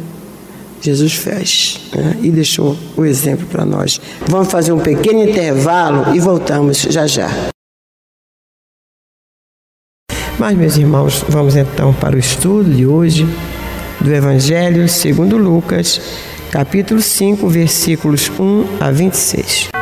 Jesus 0.80 1.14
fez 1.14 1.80
né? 1.94 2.16
e 2.22 2.30
deixou 2.30 2.76
o 2.96 3.04
exemplo 3.04 3.46
para 3.46 3.64
nós. 3.64 4.00
Vamos 4.26 4.50
fazer 4.50 4.72
um 4.72 4.78
pequeno 4.78 5.22
intervalo 5.22 6.14
e 6.14 6.20
voltamos 6.20 6.82
já 6.82 7.06
já. 7.06 7.28
Mas, 10.38 10.56
meus 10.56 10.76
irmãos, 10.76 11.22
vamos 11.28 11.54
então 11.54 11.92
para 11.92 12.16
o 12.16 12.18
estudo 12.18 12.70
de 12.70 12.86
hoje 12.86 13.26
do 14.00 14.10
Evangelho 14.10 14.88
segundo 14.88 15.36
Lucas, 15.36 16.00
capítulo 16.50 17.02
5, 17.02 17.46
versículos 17.46 18.30
1 18.40 18.78
a 18.80 18.90
26. 18.90 19.79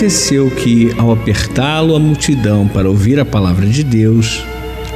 Aconteceu 0.00 0.50
que, 0.50 0.94
ao 0.96 1.12
apertá-lo 1.12 1.94
a 1.94 1.98
multidão 1.98 2.66
para 2.66 2.88
ouvir 2.88 3.20
a 3.20 3.24
palavra 3.26 3.66
de 3.66 3.84
Deus, 3.84 4.42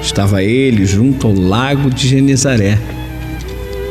estava 0.01 0.43
ele 0.43 0.87
junto 0.87 1.27
ao 1.27 1.35
lago 1.35 1.91
de 1.91 2.09
Genezaré 2.09 2.79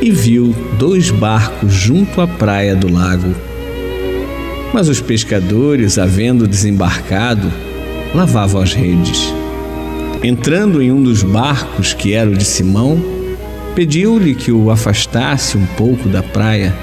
e 0.02 0.10
viu 0.10 0.56
dois 0.80 1.12
barcos 1.12 1.72
junto 1.72 2.20
à 2.20 2.26
praia 2.26 2.76
do 2.76 2.92
lago. 2.92 3.32
Mas 4.74 4.90
os 4.90 5.00
pescadores, 5.00 6.00
havendo 6.00 6.48
desembarcado, 6.48 7.54
lavavam 8.16 8.60
as 8.60 8.74
redes. 8.74 9.32
Entrando 10.24 10.82
em 10.82 10.92
um 10.92 11.04
dos 11.04 11.22
barcos, 11.22 11.94
que 11.94 12.14
era 12.14 12.28
o 12.28 12.36
de 12.36 12.44
Simão, 12.44 13.00
pediu-lhe 13.76 14.34
que 14.34 14.52
o 14.52 14.72
afastasse 14.72 15.60
um 15.60 15.66
pouco 15.78 16.10
da 16.10 16.24
praia 16.24 16.74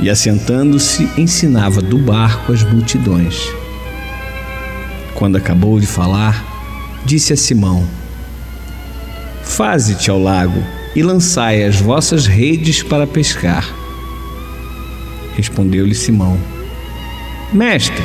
e, 0.00 0.10
assentando-se, 0.10 1.08
ensinava 1.16 1.80
do 1.80 1.98
barco 1.98 2.52
as 2.52 2.62
multidões. 2.62 3.48
Quando 5.14 5.36
acabou 5.36 5.80
de 5.80 5.86
falar, 5.86 6.44
disse 7.04 7.32
a 7.32 7.36
Simão: 7.36 7.86
Faze-te 9.42 10.10
ao 10.10 10.20
lago 10.20 10.62
e 10.94 11.02
lançai 11.02 11.64
as 11.64 11.76
vossas 11.80 12.26
redes 12.26 12.82
para 12.82 13.06
pescar. 13.06 13.66
Respondeu-lhe 15.36 15.94
Simão: 15.94 16.38
Mestre, 17.52 18.02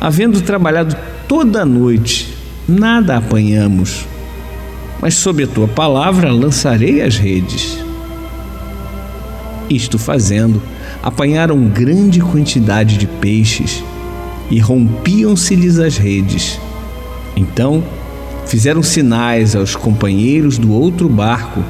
havendo 0.00 0.40
trabalhado 0.40 0.96
toda 1.28 1.62
a 1.62 1.66
noite, 1.66 2.34
nada 2.68 3.16
apanhamos, 3.16 4.06
mas 5.00 5.14
sob 5.14 5.42
a 5.42 5.46
tua 5.46 5.68
palavra 5.68 6.32
lançarei 6.32 7.02
as 7.02 7.16
redes. 7.16 7.78
Isto 9.68 9.98
fazendo, 9.98 10.62
apanharam 11.02 11.68
grande 11.68 12.20
quantidade 12.20 12.96
de 12.96 13.06
peixes 13.06 13.82
e 14.50 14.58
rompiam-se-lhes 14.58 15.78
as 15.78 15.96
redes. 15.96 16.60
Então 17.36 17.82
fizeram 18.46 18.82
sinais 18.82 19.56
aos 19.56 19.74
companheiros 19.74 20.58
do 20.58 20.72
outro 20.72 21.08
barco 21.08 21.62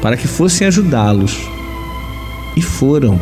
para 0.00 0.16
que 0.16 0.28
fossem 0.28 0.66
ajudá-los. 0.66 1.36
E 2.56 2.62
foram, 2.62 3.20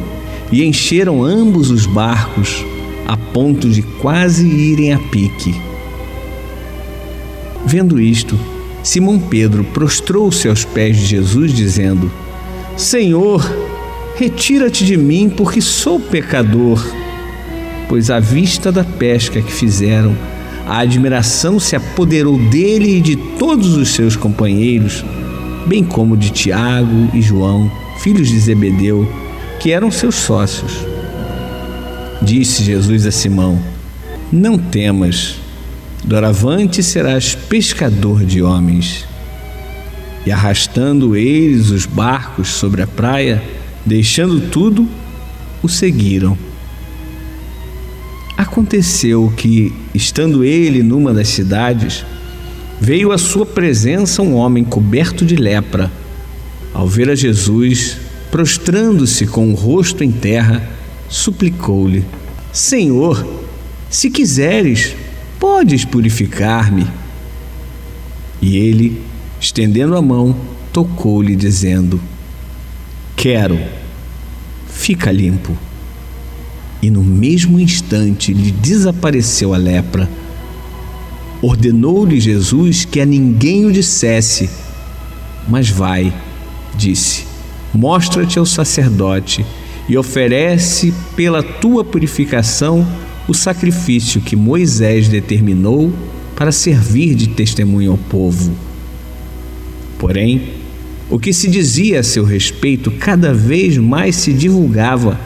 e 0.50 0.64
encheram 0.64 1.22
ambos 1.22 1.70
os 1.70 1.86
barcos 1.86 2.64
a 3.06 3.16
ponto 3.16 3.68
de 3.68 3.82
quase 3.82 4.46
irem 4.46 4.92
a 4.92 4.98
pique. 4.98 5.54
Vendo 7.64 8.00
isto, 8.00 8.38
Simão 8.82 9.18
Pedro 9.18 9.64
prostrou-se 9.64 10.48
aos 10.48 10.64
pés 10.64 10.96
de 10.96 11.06
Jesus, 11.06 11.52
dizendo: 11.52 12.10
Senhor, 12.76 13.44
Retira-te 14.16 14.83
de 14.85 14.96
mim, 14.96 15.29
porque 15.29 15.61
sou 15.61 16.00
pecador. 16.00 16.83
Pois 17.87 18.11
à 18.11 18.18
vista 18.18 18.72
da 18.72 18.83
pesca 18.83 19.42
que 19.42 19.52
fizeram, 19.52 20.16
a 20.66 20.79
admiração 20.79 21.61
se 21.61 21.76
apoderou 21.76 22.38
dele 22.48 22.96
e 22.96 23.00
de 23.00 23.14
todos 23.14 23.76
os 23.76 23.90
seus 23.90 24.16
companheiros, 24.16 25.05
bem 25.66 25.85
como 25.85 26.16
de 26.16 26.31
Tiago 26.31 27.11
e 27.12 27.20
João, 27.20 27.70
filhos 28.00 28.29
de 28.29 28.38
Zebedeu, 28.38 29.07
que 29.61 29.70
eram 29.70 29.90
seus 29.90 30.14
sócios. 30.14 30.72
Disse 32.22 32.64
Jesus 32.64 33.05
a 33.05 33.11
Simão: 33.11 33.61
Não 34.33 34.57
temas, 34.57 35.37
doravante 36.02 36.83
serás 36.83 37.35
pescador 37.35 38.24
de 38.24 38.42
homens. 38.42 39.05
E 40.24 40.33
arrastando 40.33 41.14
eles 41.14 41.70
os 41.70 41.87
barcos 41.87 42.48
sobre 42.48 42.83
a 42.83 42.87
praia, 42.87 43.40
Deixando 43.87 44.51
tudo, 44.51 44.88
o 45.62 45.68
seguiram. 45.68 46.37
Aconteceu 48.37 49.33
que, 49.37 49.72
estando 49.94 50.42
ele 50.42 50.83
numa 50.83 51.14
das 51.14 51.29
cidades, 51.29 52.05
veio 52.81 53.12
à 53.12 53.18
sua 53.18 53.46
presença 53.46 54.22
um 54.22 54.35
homem 54.35 54.64
coberto 54.64 55.25
de 55.25 55.37
lepra. 55.37 55.90
Ao 56.75 56.88
ver 56.88 57.09
a 57.09 57.14
Jesus, 57.14 57.96
prostrando-se 58.29 59.25
com 59.25 59.53
o 59.53 59.55
rosto 59.55 60.03
em 60.03 60.11
terra, 60.11 60.68
suplicou-lhe: 61.09 62.05
Senhor, 62.53 63.25
se 63.88 64.11
quiseres, 64.11 64.96
podes 65.38 65.85
purificar-me. 65.85 66.88
E 68.42 68.57
ele, 68.57 69.01
estendendo 69.40 69.96
a 69.96 70.03
mão, 70.03 70.37
tocou-lhe, 70.72 71.37
dizendo: 71.37 72.01
Quero, 73.16 73.59
fica 74.68 75.11
limpo. 75.11 75.57
E 76.83 76.90
no 76.90 77.02
mesmo 77.02 77.59
instante 77.59 78.33
lhe 78.33 78.52
desapareceu 78.52 79.55
a 79.55 79.57
lepra. 79.57 80.09
Ordenou-lhe 81.40 82.20
Jesus 82.20 82.85
que 82.85 83.00
a 83.00 83.07
ninguém 83.07 83.64
o 83.64 83.72
dissesse, 83.72 84.48
mas 85.48 85.70
vai, 85.70 86.12
disse, 86.76 87.24
mostra-te 87.72 88.38
ao 88.38 88.46
sacerdote 88.46 89.44
e 89.88 89.96
oferece 89.96 90.92
pela 91.14 91.42
tua 91.42 91.85
purificação 91.85 92.87
o 93.26 93.35
sacrifício 93.35 94.20
que 94.20 94.37
Moisés 94.37 95.09
determinou 95.09 95.92
para 96.37 96.52
servir 96.52 97.14
de 97.14 97.29
testemunho 97.29 97.92
ao 97.92 97.98
povo. 97.98 98.55
Porém, 99.98 100.55
o 101.08 101.18
que 101.18 101.32
se 101.32 101.48
dizia 101.48 102.00
a 102.00 102.02
seu 102.02 102.24
respeito 102.24 102.90
cada 102.90 103.32
vez 103.32 103.78
mais 103.78 104.16
se 104.16 104.32
divulgava 104.32 105.18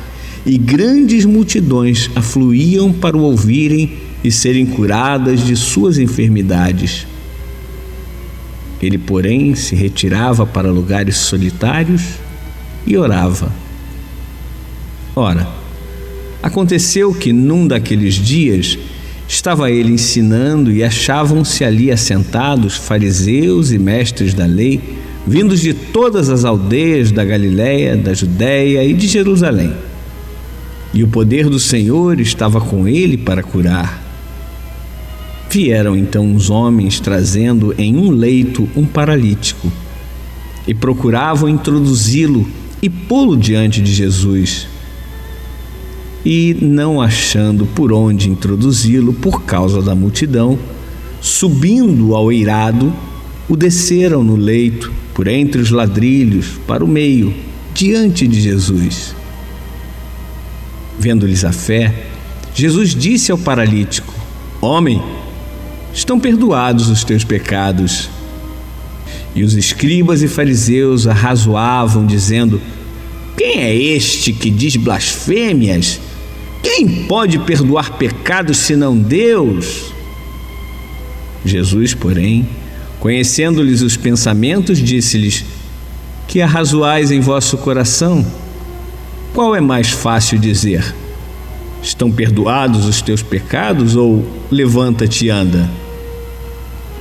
e 0.44 0.58
grandes 0.58 1.24
multidões 1.24 2.10
afluíam 2.14 2.92
para 2.92 3.16
o 3.16 3.22
ouvirem 3.22 3.92
e 4.22 4.30
serem 4.30 4.66
curadas 4.66 5.44
de 5.44 5.56
suas 5.56 5.98
enfermidades. 5.98 7.06
Ele, 8.80 8.98
porém, 8.98 9.54
se 9.54 9.74
retirava 9.74 10.46
para 10.46 10.70
lugares 10.70 11.16
solitários 11.16 12.02
e 12.86 12.96
orava. 12.96 13.52
Ora, 15.14 15.48
aconteceu 16.42 17.12
que 17.12 17.32
num 17.32 17.66
daqueles 17.66 18.14
dias 18.14 18.78
estava 19.28 19.70
ele 19.70 19.92
ensinando 19.92 20.72
e 20.72 20.82
achavam-se 20.82 21.62
ali 21.64 21.90
assentados 21.90 22.76
fariseus 22.76 23.70
e 23.70 23.78
mestres 23.78 24.32
da 24.32 24.46
lei 24.46 24.80
vindos 25.26 25.60
de 25.60 25.74
todas 25.74 26.28
as 26.28 26.44
aldeias 26.44 27.12
da 27.12 27.24
Galiléia, 27.24 27.96
da 27.96 28.14
Judéia 28.14 28.84
e 28.84 28.92
de 28.92 29.06
Jerusalém. 29.06 29.72
E 30.92 31.04
o 31.04 31.08
poder 31.08 31.48
do 31.48 31.58
Senhor 31.58 32.20
estava 32.20 32.60
com 32.60 32.88
ele 32.88 33.16
para 33.16 33.42
curar. 33.42 34.02
Vieram 35.50 35.96
então 35.96 36.24
uns 36.24 36.48
homens 36.48 37.00
trazendo 37.00 37.74
em 37.76 37.96
um 37.96 38.10
leito 38.10 38.68
um 38.76 38.86
paralítico 38.86 39.70
e 40.66 40.74
procuravam 40.74 41.48
introduzi-lo 41.48 42.46
e 42.82 42.88
pô-lo 42.88 43.36
diante 43.36 43.80
de 43.80 43.92
Jesus. 43.92 44.66
E, 46.24 46.56
não 46.60 47.00
achando 47.00 47.66
por 47.66 47.92
onde 47.92 48.28
introduzi-lo 48.28 49.12
por 49.12 49.42
causa 49.42 49.80
da 49.80 49.94
multidão, 49.94 50.58
subindo 51.20 52.14
ao 52.14 52.30
eirado, 52.30 52.92
o 53.48 53.56
desceram 53.56 54.22
no 54.22 54.36
leito 54.36 54.92
por 55.20 55.28
entre 55.28 55.60
os 55.60 55.70
ladrilhos, 55.70 56.58
para 56.66 56.82
o 56.82 56.88
meio, 56.88 57.34
diante 57.74 58.26
de 58.26 58.40
Jesus. 58.40 59.14
Vendo-lhes 60.98 61.44
a 61.44 61.52
fé, 61.52 62.06
Jesus 62.54 62.94
disse 62.94 63.30
ao 63.30 63.36
paralítico: 63.36 64.14
Homem, 64.62 65.02
estão 65.92 66.18
perdoados 66.18 66.88
os 66.88 67.04
teus 67.04 67.22
pecados. 67.22 68.08
E 69.34 69.42
os 69.42 69.52
escribas 69.52 70.22
e 70.22 70.26
fariseus 70.26 71.06
arrazoavam, 71.06 72.06
dizendo: 72.06 72.58
Quem 73.36 73.60
é 73.60 73.76
este 73.76 74.32
que 74.32 74.48
diz 74.48 74.76
blasfêmias? 74.76 76.00
Quem 76.62 77.04
pode 77.04 77.38
perdoar 77.40 77.98
pecados 77.98 78.56
senão 78.56 78.96
Deus? 78.96 79.92
Jesus, 81.44 81.92
porém, 81.92 82.48
conhecendo-lhes 83.00 83.80
os 83.80 83.96
pensamentos, 83.96 84.78
disse-lhes: 84.78 85.44
Que 86.28 86.40
arrazoais 86.40 87.10
em 87.10 87.18
vosso 87.18 87.58
coração? 87.58 88.24
Qual 89.34 89.56
é 89.56 89.60
mais 89.60 89.90
fácil 89.90 90.38
dizer? 90.38 90.94
Estão 91.82 92.12
perdoados 92.12 92.84
os 92.84 93.00
teus 93.00 93.22
pecados 93.22 93.96
ou 93.96 94.24
levanta-te 94.50 95.26
e 95.26 95.30
anda? 95.30 95.68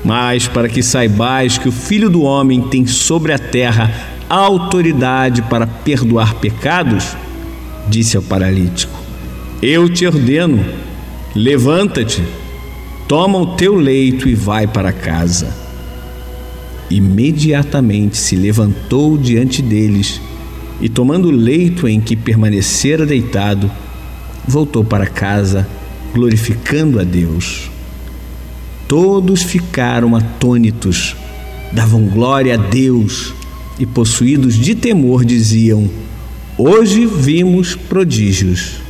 Mas 0.03 0.47
para 0.47 0.69
que 0.69 0.81
saibais 0.81 1.57
que 1.57 1.67
o 1.67 1.73
Filho 1.73 2.09
do 2.09 2.21
Homem 2.21 2.61
tem 2.61 2.87
sobre 2.87 3.33
a 3.33 3.37
terra 3.37 3.93
autoridade 4.29 5.41
para 5.41 5.67
perdoar 5.67 6.35
pecados, 6.35 7.17
disse 7.89 8.15
ao 8.15 8.23
paralítico: 8.23 8.97
Eu 9.61 9.89
te 9.89 10.07
ordeno, 10.07 10.63
levanta-te, 11.35 12.23
toma 13.07 13.37
o 13.37 13.55
teu 13.57 13.75
leito 13.75 14.29
e 14.29 14.35
vai 14.35 14.65
para 14.65 14.93
casa. 14.93 15.68
Imediatamente 16.89 18.17
se 18.17 18.35
levantou 18.35 19.17
diante 19.17 19.61
deles 19.61 20.19
e, 20.81 20.89
tomando 20.89 21.27
o 21.27 21.31
leito 21.31 21.87
em 21.87 21.99
que 21.99 22.15
permanecera 22.15 23.05
deitado, 23.05 23.69
voltou 24.47 24.83
para 24.83 25.05
casa, 25.05 25.67
glorificando 26.13 26.99
a 26.99 27.03
Deus. 27.03 27.69
Todos 28.87 29.43
ficaram 29.43 30.15
atônitos, 30.15 31.15
davam 31.71 32.07
glória 32.07 32.55
a 32.55 32.57
Deus 32.57 33.33
e, 33.77 33.85
possuídos 33.85 34.55
de 34.55 34.73
temor, 34.73 35.23
diziam: 35.23 35.87
Hoje 36.57 37.05
vimos 37.05 37.75
prodígios. 37.75 38.81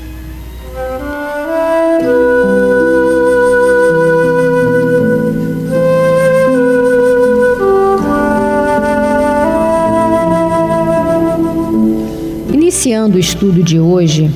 Iniciando 12.89 13.17
o 13.17 13.19
estudo 13.19 13.61
de 13.61 13.79
hoje, 13.79 14.31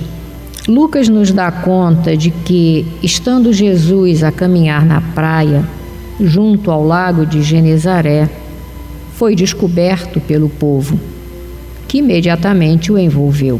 Lucas 0.68 1.10
nos 1.10 1.32
dá 1.32 1.50
conta 1.50 2.16
de 2.16 2.30
que, 2.30 2.86
estando 3.02 3.52
Jesus 3.52 4.22
a 4.22 4.32
caminhar 4.32 4.86
na 4.86 5.02
praia, 5.02 5.68
junto 6.22 6.70
ao 6.70 6.86
lago 6.86 7.26
de 7.26 7.42
Genezaré, 7.42 8.30
foi 9.16 9.36
descoberto 9.36 10.22
pelo 10.22 10.50
povo, 10.50 11.00
que 11.88 11.98
imediatamente 11.98 12.92
o 12.92 12.98
envolveu. 13.00 13.60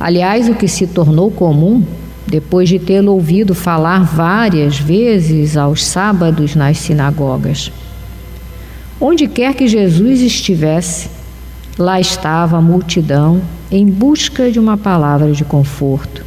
Aliás, 0.00 0.48
o 0.48 0.54
que 0.56 0.66
se 0.66 0.88
tornou 0.88 1.30
comum, 1.30 1.84
depois 2.26 2.68
de 2.68 2.80
tê-lo 2.80 3.12
ouvido 3.12 3.54
falar 3.54 4.02
várias 4.02 4.76
vezes 4.76 5.56
aos 5.56 5.84
sábados 5.84 6.56
nas 6.56 6.78
sinagogas. 6.78 7.70
Onde 9.00 9.28
quer 9.28 9.54
que 9.54 9.68
Jesus 9.68 10.20
estivesse, 10.20 11.15
lá 11.78 12.00
estava 12.00 12.56
a 12.56 12.60
multidão 12.60 13.42
em 13.70 13.86
busca 13.86 14.50
de 14.50 14.58
uma 14.58 14.76
palavra 14.76 15.32
de 15.32 15.44
conforto. 15.44 16.24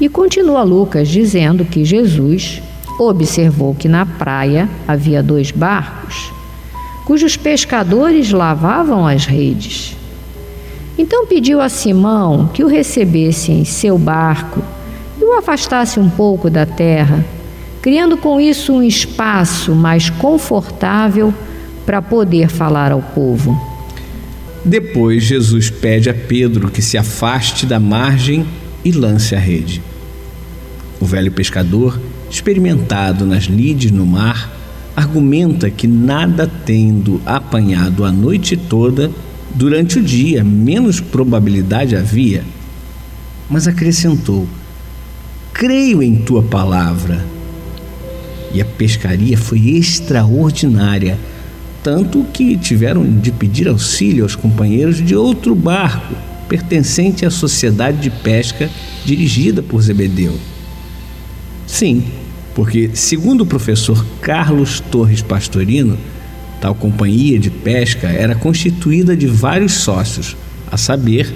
E 0.00 0.08
continua 0.08 0.62
Lucas 0.62 1.08
dizendo 1.08 1.64
que 1.64 1.84
Jesus 1.84 2.62
observou 2.98 3.74
que 3.74 3.88
na 3.88 4.06
praia 4.06 4.68
havia 4.86 5.22
dois 5.22 5.50
barcos, 5.50 6.32
cujos 7.04 7.36
pescadores 7.36 8.30
lavavam 8.30 9.06
as 9.06 9.26
redes. 9.26 9.96
Então 10.96 11.26
pediu 11.26 11.60
a 11.60 11.68
Simão 11.68 12.48
que 12.52 12.62
o 12.62 12.68
recebesse 12.68 13.50
em 13.50 13.64
seu 13.64 13.98
barco 13.98 14.62
e 15.20 15.24
o 15.24 15.34
afastasse 15.38 15.98
um 15.98 16.10
pouco 16.10 16.50
da 16.50 16.66
terra, 16.66 17.24
criando 17.80 18.16
com 18.16 18.40
isso 18.40 18.72
um 18.72 18.82
espaço 18.82 19.74
mais 19.74 20.10
confortável 20.10 21.32
para 21.84 22.00
poder 22.00 22.48
falar 22.48 22.92
ao 22.92 23.02
povo. 23.02 23.71
Depois, 24.64 25.24
Jesus 25.24 25.70
pede 25.70 26.08
a 26.08 26.14
Pedro 26.14 26.70
que 26.70 26.80
se 26.80 26.96
afaste 26.96 27.66
da 27.66 27.80
margem 27.80 28.46
e 28.84 28.92
lance 28.92 29.34
a 29.34 29.38
rede. 29.38 29.82
O 31.00 31.04
velho 31.04 31.32
pescador, 31.32 32.00
experimentado 32.30 33.26
nas 33.26 33.44
lides 33.44 33.90
no 33.90 34.06
mar, 34.06 34.52
argumenta 34.94 35.68
que 35.68 35.88
nada 35.88 36.46
tendo 36.46 37.20
apanhado 37.26 38.04
a 38.04 38.12
noite 38.12 38.56
toda, 38.56 39.10
durante 39.54 39.98
o 39.98 40.02
dia 40.02 40.44
menos 40.44 41.00
probabilidade 41.00 41.96
havia, 41.96 42.44
mas 43.50 43.66
acrescentou: 43.66 44.46
Creio 45.52 46.02
em 46.02 46.16
tua 46.16 46.42
palavra. 46.42 47.24
E 48.54 48.60
a 48.60 48.64
pescaria 48.64 49.36
foi 49.36 49.76
extraordinária 49.76 51.18
tanto 51.82 52.24
que 52.32 52.56
tiveram 52.56 53.04
de 53.04 53.32
pedir 53.32 53.68
auxílio 53.68 54.22
aos 54.22 54.36
companheiros 54.36 55.04
de 55.04 55.16
outro 55.16 55.54
barco 55.54 56.14
pertencente 56.48 57.24
à 57.24 57.30
sociedade 57.30 57.98
de 57.98 58.10
pesca 58.10 58.70
dirigida 59.04 59.62
por 59.62 59.80
Zebedeu. 59.80 60.38
Sim, 61.66 62.04
porque, 62.54 62.90
segundo 62.92 63.40
o 63.40 63.46
professor 63.46 64.04
Carlos 64.20 64.78
Torres 64.78 65.22
Pastorino, 65.22 65.96
tal 66.60 66.74
companhia 66.74 67.38
de 67.38 67.50
pesca 67.50 68.08
era 68.08 68.34
constituída 68.34 69.16
de 69.16 69.26
vários 69.26 69.72
sócios, 69.72 70.36
a 70.70 70.76
saber, 70.76 71.34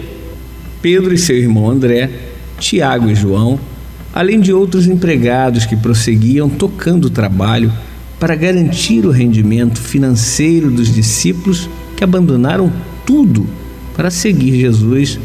Pedro 0.83 1.15
e 1.15 1.19
seu 1.19 1.37
irmão 1.37 1.71
André, 1.71 2.11
Tiago 2.59 3.09
e 3.09 3.15
João, 3.15 3.59
além 4.15 4.41
de 4.41 4.53
outros 4.53 4.87
empregados 4.87 5.67
que 5.67 5.77
prosseguiam 5.77 6.49
tocando 6.49 7.07
o 7.07 7.11
trabalho 7.11 7.73
para 8.19 8.35
garantir 8.35 9.05
o 9.05 9.11
rendimento 9.11 9.81
financeiro 9.81 10.71
dos 10.71 10.93
discípulos 10.93 11.69
que 11.97 12.05
abandonaram 12.05 12.73
tudo 13.05 13.47
para 13.95 14.11
seguir 14.11 14.59
Jesus 14.59 15.19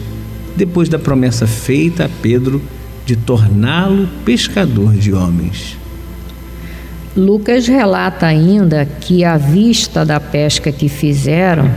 depois 0.55 0.89
da 0.89 0.99
promessa 0.99 1.47
feita 1.47 2.05
a 2.05 2.09
Pedro 2.21 2.61
de 3.05 3.15
torná-lo 3.15 4.07
pescador 4.23 4.93
de 4.93 5.13
homens. 5.13 5.77
Lucas 7.15 7.67
relata 7.67 8.25
ainda 8.25 8.85
que, 8.85 9.25
à 9.25 9.35
vista 9.37 10.05
da 10.05 10.19
pesca 10.19 10.71
que 10.71 10.87
fizeram, 10.87 11.69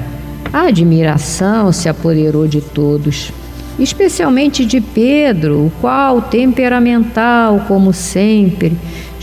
a 0.53 0.69
admiração 0.69 1.73
se 1.73 1.89
apoderou 1.89 2.47
de 2.47 2.61
todos, 2.61 3.33
especialmente 3.79 4.65
de 4.65 4.81
Pedro, 4.81 5.67
o 5.67 5.73
qual, 5.81 6.23
temperamental 6.23 7.65
como 7.67 7.93
sempre, 7.93 8.73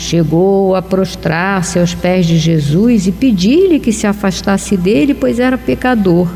Chegou 0.02 0.76
a 0.76 0.82
prostrar-se 0.82 1.78
aos 1.78 1.94
pés 1.94 2.26
de 2.26 2.36
Jesus 2.36 3.06
e 3.06 3.12
pedir-lhe 3.12 3.80
que 3.80 3.94
se 3.94 4.08
afastasse 4.08 4.76
dele, 4.76 5.14
pois 5.14 5.38
era 5.38 5.60
pecador. 5.60 6.28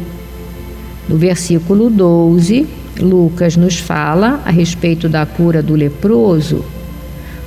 No 1.10 1.18
versículo 1.18 1.90
12, 1.90 2.68
Lucas 3.00 3.58
nos 3.58 3.80
fala 3.80 4.40
a 4.46 4.52
respeito 4.52 5.10
da 5.10 5.26
cura 5.26 5.64
do 5.64 5.74
leproso. 5.74 6.64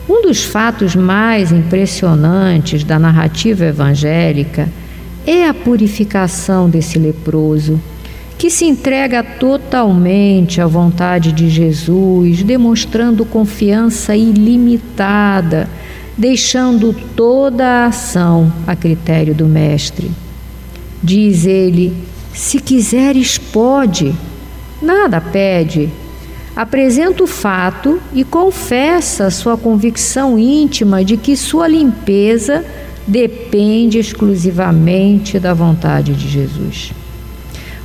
Um 0.09 0.23
dos 0.23 0.43
fatos 0.43 0.97
mais 0.97 1.53
impressionantes 1.53 2.83
da 2.83 2.99
narrativa 2.99 3.67
evangélica 3.67 4.69
é 5.25 5.47
a 5.47 5.55
purificação 5.55 6.69
desse 6.69 6.99
leproso, 6.99 7.81
que 8.39 8.49
se 8.49 8.65
entrega 8.65 9.23
totalmente 9.23 10.61
à 10.61 10.67
vontade 10.67 11.33
de 11.33 11.51
Jesus, 11.51 12.43
demonstrando 12.43 13.27
confiança 13.27 14.17
ilimitada 14.17 15.69
deixando 16.19 16.93
toda 17.15 17.65
a 17.65 17.87
ação 17.87 18.53
a 18.67 18.75
critério 18.75 19.33
do 19.33 19.47
Mestre. 19.47 20.11
Diz 21.01 21.47
ele: 21.47 21.97
Se 22.35 22.59
quiseres, 22.59 23.39
pode, 23.39 24.13
nada 24.83 25.21
pede. 25.21 25.89
Apresenta 26.57 27.23
o 27.23 27.27
fato 27.29 28.01
e 28.13 28.25
confessa 28.25 29.31
sua 29.31 29.57
convicção 29.57 30.37
íntima 30.37 31.05
de 31.05 31.17
que 31.17 31.37
sua 31.37 31.69
limpeza 31.69 32.65
depende 33.07 33.97
exclusivamente 33.97 35.39
da 35.39 35.55
vontade 35.55 36.15
de 36.15 36.29
Jesus. 36.29 36.93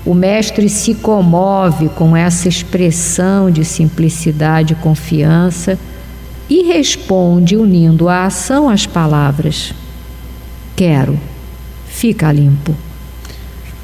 O 0.06 0.14
Mestre 0.14 0.68
se 0.68 0.96
comove 0.96 1.88
com 1.90 2.16
essa 2.16 2.50
expressão 2.50 3.50
de 3.50 3.64
simplicidade 3.64 4.74
e 4.74 4.76
confiança 4.76 5.80
e 6.50 6.64
responde 6.64 7.56
unindo 7.56 8.10
a 8.10 8.26
ação 8.26 8.70
às 8.70 8.86
palavras: 8.86 9.74
Quero, 10.76 11.18
fica 11.88 12.32
limpo. 12.32 12.76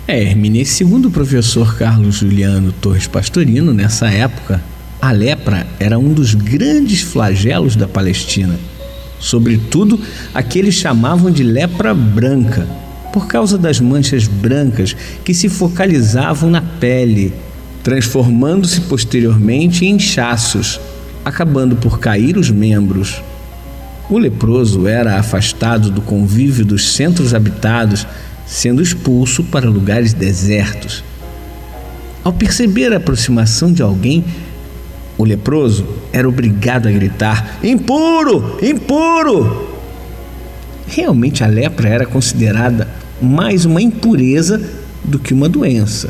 É, 0.05 0.21
Hermine, 0.21 0.65
segundo 0.65 1.07
o 1.07 1.11
professor 1.11 1.77
Carlos 1.77 2.15
Juliano 2.15 2.73
Torres 2.73 3.07
Pastorino, 3.07 3.73
nessa 3.73 4.09
época, 4.09 4.61
a 5.01 5.11
lepra 5.11 5.67
era 5.79 5.97
um 5.97 6.11
dos 6.11 6.33
grandes 6.33 7.01
flagelos 7.01 7.75
da 7.75 7.87
Palestina, 7.87 8.59
sobretudo 9.19 9.99
a 10.33 10.43
que 10.43 10.59
eles 10.59 10.75
chamavam 10.75 11.31
de 11.31 11.43
lepra 11.43 11.93
branca, 11.93 12.67
por 13.11 13.27
causa 13.27 13.57
das 13.57 13.79
manchas 13.79 14.27
brancas 14.27 14.95
que 15.23 15.33
se 15.33 15.49
focalizavam 15.49 16.49
na 16.49 16.61
pele, 16.61 17.33
transformando-se 17.83 18.81
posteriormente 18.81 19.85
em 19.85 19.95
inchaços, 19.95 20.79
acabando 21.23 21.75
por 21.75 21.99
cair 21.99 22.37
os 22.37 22.49
membros. 22.49 23.21
O 24.09 24.17
leproso 24.17 24.87
era 24.87 25.19
afastado 25.19 25.91
do 25.91 26.01
convívio 26.01 26.65
dos 26.65 26.93
centros 26.93 27.33
habitados, 27.33 28.07
sendo 28.45 28.81
expulso 28.81 29.43
para 29.43 29.69
lugares 29.69 30.13
desertos. 30.13 31.03
Ao 32.23 32.33
perceber 32.33 32.91
a 32.91 32.97
aproximação 32.97 33.71
de 33.71 33.81
alguém, 33.81 34.25
o 35.17 35.23
leproso 35.23 35.85
era 36.11 36.27
obrigado 36.27 36.87
a 36.87 36.91
gritar: 36.91 37.59
Impuro! 37.63 38.57
Impuro! 38.61 39.68
Realmente 40.89 41.43
a 41.43 41.47
lepra 41.47 41.87
era 41.87 42.05
considerada 42.05 42.87
mais 43.21 43.63
uma 43.63 43.79
impureza 43.79 44.59
do 45.03 45.19
que 45.19 45.35
uma 45.35 45.47
doença. 45.47 46.09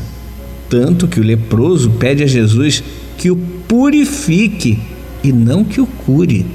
Tanto 0.70 1.06
que 1.06 1.20
o 1.20 1.22
leproso 1.22 1.90
pede 1.90 2.22
a 2.22 2.26
Jesus 2.26 2.82
que 3.18 3.30
o 3.30 3.36
purifique 3.36 4.80
e 5.22 5.32
não 5.32 5.64
que 5.64 5.82
o 5.82 5.86
cure. 5.86 6.46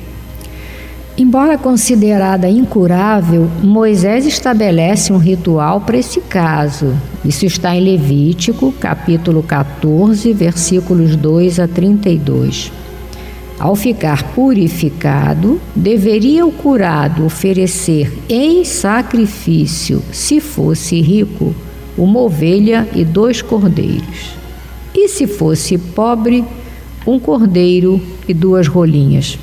Embora 1.16 1.58
considerada 1.58 2.50
incurável, 2.50 3.48
Moisés 3.62 4.26
estabelece 4.26 5.14
um 5.14 5.18
ritual 5.18 5.82
para 5.82 5.98
esse 5.98 6.20
caso. 6.20 6.94
Isso 7.24 7.46
está 7.46 7.76
em 7.76 7.82
Levítico, 7.82 8.74
capítulo 8.74 9.44
14, 9.44 10.34
versículos 10.34 11.16
2 11.16 11.60
a 11.60 11.68
32. 11.68 12.72
Ao 13.58 13.76
ficar 13.76 14.22
purificado, 14.34 15.62
deveria 15.74 16.46
o 16.46 16.52
curado 16.52 17.26
oferecer 17.26 18.12
em 18.28 18.66
sacrifício, 18.66 20.04
se 20.12 20.42
fosse 20.42 21.00
rico, 21.00 21.56
uma 21.98 22.20
ovelha 22.20 22.88
e 22.94 23.06
dois 23.06 23.42
cordeiros. 23.42 24.36
E 24.94 25.08
se 25.08 25.26
fosse 25.26 25.78
pobre, 25.78 26.44
um 27.08 27.18
cordeiro 27.18 28.02
e 28.28 28.34
duas 28.34 28.68
rolinhas. 28.68 29.40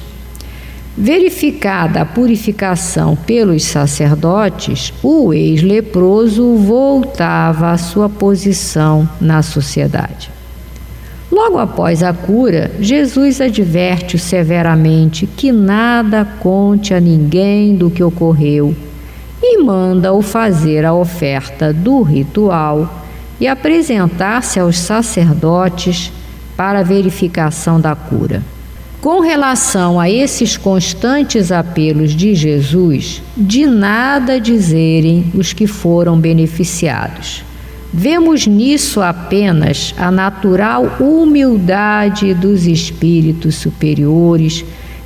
Verificada 0.97 2.03
a 2.03 2.05
purificação 2.05 3.17
pelos 3.17 3.65
sacerdotes, 3.65 4.93
o 5.03 5.33
ex-leproso 5.33 6.57
voltava 6.57 7.71
à 7.71 7.79
sua 7.79 8.11
posição 8.11 9.09
na 9.19 9.43
sociedade. 9.43 10.31
Logo 11.33 11.57
após 11.57 12.03
a 12.03 12.13
cura, 12.13 12.71
Jesus 12.79 13.41
adverte-o 13.41 14.19
severamente 14.19 15.27
que 15.27 15.51
nada 15.51 16.27
conte 16.27 16.93
a 16.93 17.01
ninguém 17.01 17.75
do 17.75 17.91
que 17.91 18.03
ocorreu 18.03 18.77
e 19.43 19.63
manda-o 19.63 20.21
fazer 20.21 20.85
a 20.85 20.93
oferta 20.93 21.73
do 21.73 22.03
ritual 22.03 23.03
e 23.41 23.49
apresentar-se 23.49 24.61
aos 24.61 24.79
sacerdotes 24.79 26.13
para 26.55 26.83
verificação 26.83 27.81
da 27.81 27.97
cura. 27.97 28.43
Com 29.01 29.21
relação 29.21 29.99
a 29.99 30.11
esses 30.11 30.59
constantes 30.59 31.51
apelos 31.51 32.15
de 32.15 32.35
Jesus, 32.35 33.23
de 33.35 33.67
nada 33.67 34.39
dizerem 34.39 35.33
os 35.35 35.55
que 35.55 35.67
foram 35.67 36.21
beneficiados. 36.21 37.43
Vemos 37.95 38.47
nisso 38.47 39.03
apenas 39.03 39.95
a 39.99 40.11
natural 40.11 40.97
humildade 40.99 42.33
dos 42.33 42.67
espíritos 42.67 43.57
superiores 43.57 44.65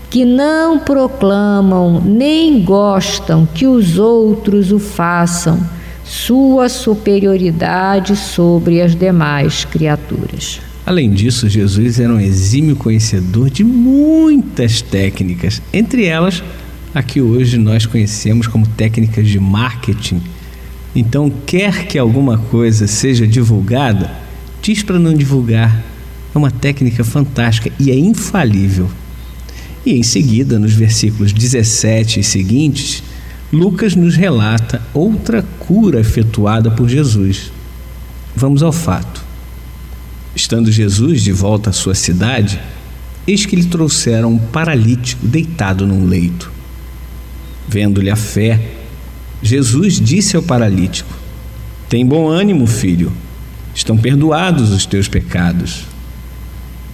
que 0.09 0.25
não 0.25 0.79
proclamam 0.79 2.01
nem 2.01 2.63
gostam 2.63 3.45
que 3.45 3.67
os 3.67 3.99
outros 3.99 4.71
o 4.71 4.79
façam, 4.79 5.61
sua 6.05 6.69
superioridade 6.69 8.15
sobre 8.15 8.81
as 8.81 8.95
demais 8.95 9.65
criaturas. 9.65 10.61
Além 10.87 11.11
disso, 11.11 11.49
Jesus 11.49 11.99
era 11.99 12.15
um 12.15 12.21
exímio 12.21 12.77
conhecedor 12.77 13.51
de 13.51 13.65
muitas 13.65 14.81
técnicas, 14.81 15.61
entre 15.73 16.05
elas 16.05 16.45
a 16.95 17.03
que 17.03 17.21
hoje 17.21 17.59
nós 17.59 17.85
conhecemos 17.85 18.47
como 18.47 18.67
técnicas 18.69 19.27
de 19.27 19.41
marketing. 19.41 20.23
Então, 20.97 21.31
quer 21.45 21.87
que 21.87 21.99
alguma 21.99 22.39
coisa 22.39 22.87
seja 22.87 23.27
divulgada, 23.27 24.11
diz 24.63 24.83
para 24.83 24.99
não 24.99 25.13
divulgar. 25.13 25.85
É 26.35 26.39
uma 26.39 26.51
técnica 26.51 27.05
fantástica 27.05 27.71
e 27.79 27.91
é 27.91 27.95
infalível. 27.95 28.89
E 29.85 29.93
em 29.93 30.03
seguida, 30.03 30.59
nos 30.59 30.73
versículos 30.73 31.35
17 31.35 32.21
e 32.21 32.25
seguintes, 32.25 33.03
Lucas 33.53 33.95
nos 33.95 34.17
relata 34.17 34.81
outra 34.95 35.45
cura 35.59 36.01
efetuada 36.01 36.71
por 36.71 36.89
Jesus. 36.89 37.53
Vamos 38.35 38.63
ao 38.63 38.73
fato. 38.73 39.23
Estando 40.35 40.73
Jesus 40.73 41.21
de 41.21 41.31
volta 41.31 41.69
à 41.69 41.73
sua 41.75 41.95
cidade, 41.95 42.59
eis 43.27 43.45
que 43.45 43.55
lhe 43.55 43.67
trouxeram 43.67 44.33
um 44.33 44.39
paralítico 44.39 45.27
deitado 45.27 45.87
num 45.87 46.07
leito. 46.07 46.51
Vendo-lhe 47.69 48.11
a 48.11 48.17
fé, 48.17 48.86
Jesus 49.43 50.01
disse 50.01 50.37
ao 50.37 50.43
paralítico: 50.43 51.15
Tem 51.89 52.05
bom 52.05 52.29
ânimo, 52.29 52.67
filho, 52.67 53.13
estão 53.75 53.97
perdoados 53.97 54.71
os 54.71 54.87
teus 54.87 55.09
pecados. 55.09 55.85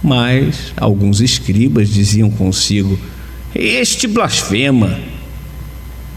Mas 0.03 0.73
alguns 0.77 1.21
escribas 1.21 1.89
diziam 1.89 2.29
consigo: 2.29 2.99
Este 3.55 4.07
blasfema. 4.07 4.99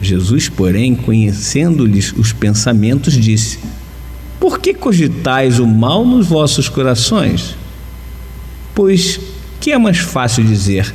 Jesus, 0.00 0.48
porém, 0.48 0.94
conhecendo-lhes 0.94 2.12
os 2.12 2.30
pensamentos, 2.30 3.14
disse: 3.14 3.58
por 4.38 4.60
que 4.60 4.74
cogitais 4.74 5.58
o 5.58 5.66
mal 5.66 6.04
nos 6.04 6.26
vossos 6.26 6.68
corações? 6.68 7.56
Pois 8.74 9.18
que 9.60 9.72
é 9.72 9.78
mais 9.78 9.98
fácil 9.98 10.44
dizer: 10.44 10.94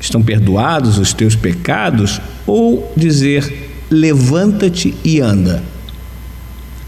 estão 0.00 0.22
perdoados 0.22 0.96
os 0.96 1.12
teus 1.12 1.34
pecados, 1.34 2.20
ou 2.46 2.92
dizer: 2.96 3.63
levanta-te 3.90 4.94
e 5.04 5.20
anda? 5.20 5.62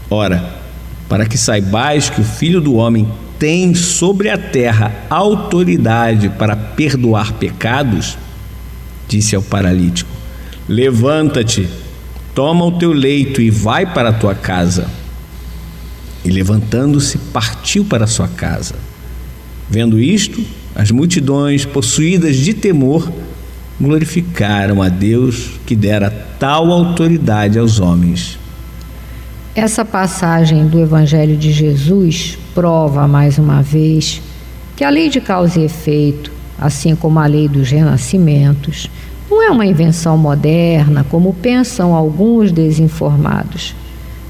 Ora, 0.09 0.57
para 1.09 1.25
que 1.25 1.37
saibais 1.37 2.09
que 2.09 2.21
o 2.21 2.23
Filho 2.23 2.61
do 2.61 2.75
Homem 2.75 3.07
tem 3.39 3.75
sobre 3.75 4.29
a 4.29 4.37
terra 4.37 5.05
autoridade 5.09 6.29
para 6.29 6.55
perdoar 6.55 7.33
pecados, 7.33 8.17
disse 9.07 9.35
ao 9.35 9.41
paralítico: 9.41 10.09
Levanta-te, 10.67 11.67
toma 12.33 12.65
o 12.65 12.77
teu 12.77 12.91
leito 12.91 13.41
e 13.41 13.49
vai 13.49 13.85
para 13.85 14.09
a 14.09 14.13
tua 14.13 14.35
casa. 14.35 14.87
E 16.25 16.29
levantando-se, 16.29 17.17
partiu 17.17 17.85
para 17.85 18.07
sua 18.07 18.27
casa. 18.27 18.75
Vendo 19.69 19.99
isto, 19.99 20.43
as 20.75 20.91
multidões, 20.91 21.65
possuídas 21.65 22.35
de 22.37 22.53
temor, 22.53 23.11
glorificaram 23.79 24.81
a 24.81 24.89
Deus 24.89 25.51
que 25.65 25.75
dera 25.75 26.09
tal 26.39 26.71
autoridade 26.71 27.59
aos 27.59 27.79
homens. 27.79 28.39
Essa 29.55 29.83
passagem 29.83 30.67
do 30.67 30.79
Evangelho 30.79 31.35
de 31.35 31.51
Jesus 31.51 32.37
prova 32.53 33.07
mais 33.07 33.37
uma 33.37 33.61
vez 33.61 34.21
que 34.75 34.83
a 34.83 34.89
lei 34.89 35.09
de 35.09 35.19
causa 35.19 35.59
e 35.59 35.65
efeito, 35.65 36.31
assim 36.59 36.95
como 36.95 37.19
a 37.19 37.25
lei 37.25 37.47
dos 37.47 37.69
renascimentos, 37.69 38.89
não 39.29 39.41
é 39.41 39.49
uma 39.49 39.65
invenção 39.65 40.17
moderna 40.17 41.05
como 41.09 41.33
pensam 41.33 41.93
alguns 41.93 42.51
desinformados 42.51 43.75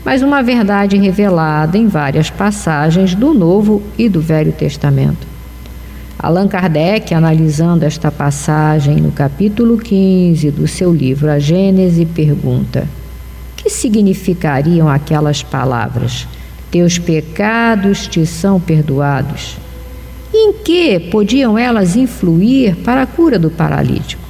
mas 0.08 0.22
uma 0.22 0.41
verdade 0.41 0.95
revelada 0.98 1.78
em 1.78 1.89
várias 1.89 2.30
passagens 2.30 3.14
do 3.14 3.34
Novo 3.34 3.84
e 3.98 4.08
do 4.08 4.22
Velho 4.22 4.54
Testamento. 4.54 5.28
Allan 6.20 6.47
Kardec, 6.47 7.13
analisando 7.13 7.86
esta 7.86 8.11
passagem 8.11 8.95
no 8.95 9.11
capítulo 9.11 9.78
15 9.78 10.49
do 10.49 10.68
seu 10.68 10.91
livro 10.91 11.30
A 11.30 11.38
Gênese, 11.38 12.07
pergunta: 12.07 12.88
Que 13.55 13.70
significariam 13.70 14.89
aquelas 14.89 15.43
palavras? 15.43 16.28
Teus 16.72 16.97
pecados 16.97 18.07
te 18.07 18.26
são 18.26 18.59
perdoados. 18.59 19.57
em 20.34 20.53
que 20.53 20.99
podiam 20.99 21.57
elas 21.57 21.95
influir 21.95 22.76
para 22.78 23.03
a 23.03 23.07
cura 23.07 23.38
do 23.38 23.51
paralítico? 23.51 24.22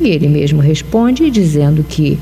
E 0.00 0.08
ele 0.08 0.28
mesmo 0.28 0.60
responde 0.60 1.30
dizendo 1.30 1.84
que 1.84 2.18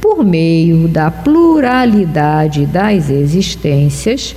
por 0.00 0.24
meio 0.24 0.86
da 0.86 1.10
pluralidade 1.10 2.66
das 2.66 3.10
existências, 3.10 4.34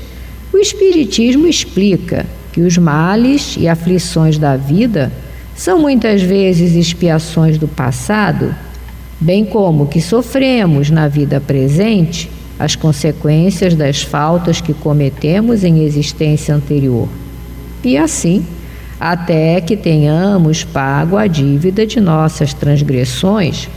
o 0.51 0.57
Espiritismo 0.57 1.47
explica 1.47 2.25
que 2.51 2.61
os 2.61 2.77
males 2.77 3.55
e 3.57 3.67
aflições 3.67 4.37
da 4.37 4.57
vida 4.57 5.11
são 5.55 5.79
muitas 5.79 6.21
vezes 6.21 6.75
expiações 6.75 7.57
do 7.57 7.67
passado, 7.67 8.55
bem 9.19 9.45
como 9.45 9.87
que 9.87 10.01
sofremos 10.01 10.89
na 10.89 11.07
vida 11.07 11.39
presente 11.39 12.29
as 12.57 12.75
consequências 12.75 13.75
das 13.75 14.01
faltas 14.01 14.61
que 14.61 14.73
cometemos 14.73 15.63
em 15.63 15.83
existência 15.83 16.53
anterior. 16.53 17.07
E 17.83 17.97
assim, 17.97 18.45
até 18.99 19.59
que 19.61 19.75
tenhamos 19.75 20.63
pago 20.63 21.17
a 21.17 21.27
dívida 21.27 21.85
de 21.85 21.99
nossas 21.99 22.53
transgressões 22.53 23.67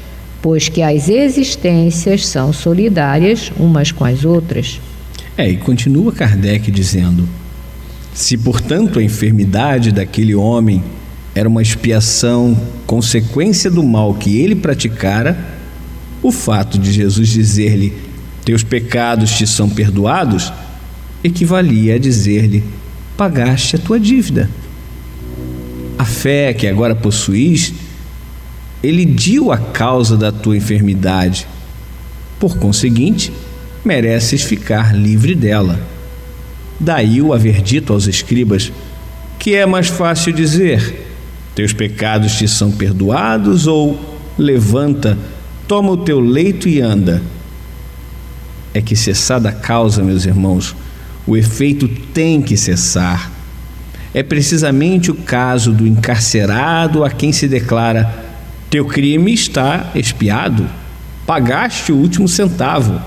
pois 0.45 0.69
que 0.69 0.83
as 0.83 1.09
existências 1.09 2.27
são 2.27 2.53
solidárias 2.53 3.51
umas 3.59 3.91
com 3.91 4.05
as 4.05 4.27
outras. 4.27 4.79
É, 5.39 5.49
e 5.49 5.57
continua 5.57 6.13
Kardec 6.13 6.71
dizendo: 6.71 7.27
se, 8.15 8.39
portanto, 8.39 9.01
a 9.01 9.03
enfermidade 9.03 9.91
daquele 9.91 10.37
homem 10.37 10.83
era 11.35 11.49
uma 11.49 11.61
expiação, 11.61 12.57
consequência 12.87 13.69
do 13.69 13.83
mal 13.83 14.15
que 14.15 14.39
ele 14.39 14.55
praticara, 14.55 15.37
o 16.23 16.31
fato 16.31 16.79
de 16.79 16.93
Jesus 16.93 17.29
dizer-lhe: 17.29 17.93
Teus 18.45 18.63
pecados 18.63 19.33
te 19.33 19.45
são 19.49 19.69
perdoados, 19.69 20.53
equivalia 21.25 21.97
a 21.97 21.99
dizer-lhe: 21.99 22.63
Pagaste 23.17 23.75
a 23.75 23.81
tua 23.81 23.99
dívida. 23.99 24.49
A 25.99 26.05
fé 26.05 26.55
que 26.55 26.69
agora 26.69 26.95
possuís 26.95 27.75
elidiu 28.81 29.51
a 29.51 29.59
causa 29.59 30.17
da 30.17 30.31
tua 30.31 30.57
enfermidade. 30.57 31.49
Por 32.39 32.59
conseguinte, 32.59 33.33
mereces 33.85 34.43
ficar 34.43 34.95
livre 34.95 35.35
dela. 35.35 35.94
Daí 36.79 37.23
o 37.23 37.33
haver 37.33 37.63
dito 37.63 37.93
aos 37.93 38.07
escribas 38.07 38.73
que 39.39 39.55
é 39.55 39.67
mais 39.67 39.89
fácil 39.89 40.33
dizer: 40.33 41.07
Teus 41.55 41.73
pecados 41.73 42.35
te 42.37 42.49
são 42.49 42.73
perdoados, 42.73 43.67
ou 43.67 43.99
levanta, 44.39 45.19
toma 45.69 45.91
o 45.91 45.99
teu 45.99 46.19
leito 46.21 46.69
e 46.69 46.81
anda. 46.81 47.23
É 48.73 48.81
que 48.81 48.97
cessada 48.97 49.51
a 49.51 49.53
causa, 49.53 50.03
meus 50.03 50.25
irmãos, 50.25 50.75
o 51.27 51.37
efeito 51.37 51.87
tem 52.13 52.43
que 52.43 52.57
cessar. 52.57 53.31
É 54.13 54.23
precisamente 54.23 55.11
o 55.11 55.15
caso 55.15 55.73
do 55.73 55.87
encarcerado 55.87 57.05
a 57.05 57.11
quem 57.11 57.33
se 57.33 57.47
declara: 57.47 58.13
Teu 58.69 58.87
crime 58.87 59.33
está 59.33 59.91
expiado, 59.95 60.69
pagaste 61.27 61.93
o 61.93 61.97
último 61.97 62.27
centavo. 62.27 63.01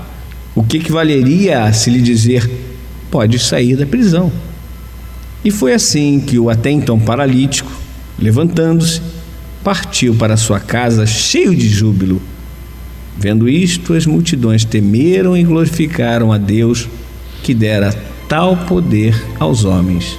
O 0.54 0.62
que, 0.62 0.78
que 0.78 0.90
valeria 0.90 1.72
se 1.72 1.90
lhe 1.90 2.00
dizer: 2.00 2.50
Pode 3.10 3.38
sair 3.38 3.76
da 3.76 3.86
prisão? 3.86 4.30
E 5.44 5.50
foi 5.50 5.72
assim 5.72 6.20
que 6.20 6.38
o 6.38 6.50
até 6.50 6.70
então 6.70 6.98
paralítico, 6.98 7.70
levantando-se, 8.18 9.00
partiu 9.62 10.14
para 10.14 10.36
sua 10.36 10.60
casa 10.60 11.06
cheio 11.06 11.54
de 11.54 11.68
júbilo. 11.68 12.20
Vendo 13.16 13.48
isto, 13.48 13.94
as 13.94 14.06
multidões 14.06 14.64
temeram 14.64 15.36
e 15.36 15.42
glorificaram 15.42 16.32
a 16.32 16.38
Deus 16.38 16.88
que 17.42 17.54
dera 17.54 17.92
tal 18.28 18.56
poder 18.56 19.14
aos 19.40 19.64
homens. 19.64 20.18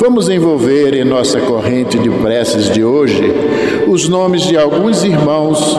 Vamos 0.00 0.30
envolver 0.30 0.94
em 0.94 1.04
nossa 1.04 1.38
corrente 1.42 1.98
de 1.98 2.08
preces 2.08 2.70
de 2.70 2.82
hoje 2.82 3.22
os 3.86 4.08
nomes 4.08 4.44
de 4.44 4.56
alguns 4.56 5.04
irmãos 5.04 5.76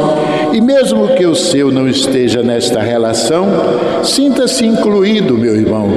e, 0.54 0.62
mesmo 0.62 1.08
que 1.16 1.26
o 1.26 1.34
seu 1.34 1.72
não 1.72 1.90
esteja 1.90 2.44
nesta 2.44 2.80
relação, 2.80 3.48
sinta-se 4.04 4.64
incluído, 4.64 5.36
meu 5.36 5.56
irmão, 5.56 5.90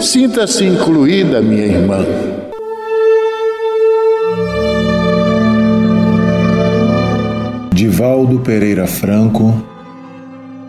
sinta-se 0.00 0.64
incluída, 0.64 1.40
minha 1.40 1.64
irmã. 1.64 2.04
Divaldo 7.72 8.40
Pereira 8.40 8.88
Franco, 8.88 9.54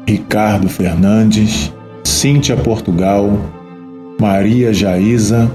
Ricardo 0.08 0.70
Fernandes, 0.70 1.74
Cíntia 2.04 2.56
Portugal, 2.56 3.32
Maria 4.20 4.72
Jaísa, 4.72 5.49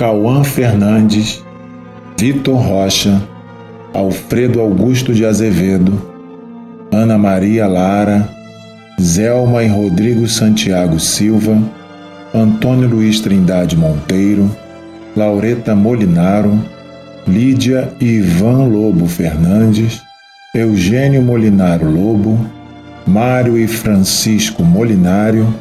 Cauã 0.00 0.42
Fernandes, 0.42 1.44
Vitor 2.18 2.56
Rocha, 2.56 3.20
Alfredo 3.92 4.58
Augusto 4.58 5.12
de 5.12 5.26
Azevedo, 5.26 5.92
Ana 6.90 7.18
Maria 7.18 7.66
Lara, 7.66 8.26
Zelma 8.98 9.62
e 9.62 9.66
Rodrigo 9.66 10.26
Santiago 10.26 10.98
Silva, 10.98 11.58
Antônio 12.34 12.88
Luiz 12.88 13.20
Trindade 13.20 13.76
Monteiro, 13.76 14.50
Laureta 15.14 15.74
Molinaro, 15.74 16.58
Lídia 17.28 17.92
e 18.00 18.06
Ivan 18.06 18.68
Lobo 18.68 19.06
Fernandes, 19.06 20.00
Eugênio 20.54 21.20
Molinaro 21.20 21.90
Lobo, 21.90 22.40
Mário 23.06 23.58
e 23.58 23.68
Francisco 23.68 24.64
Molinário, 24.64 25.54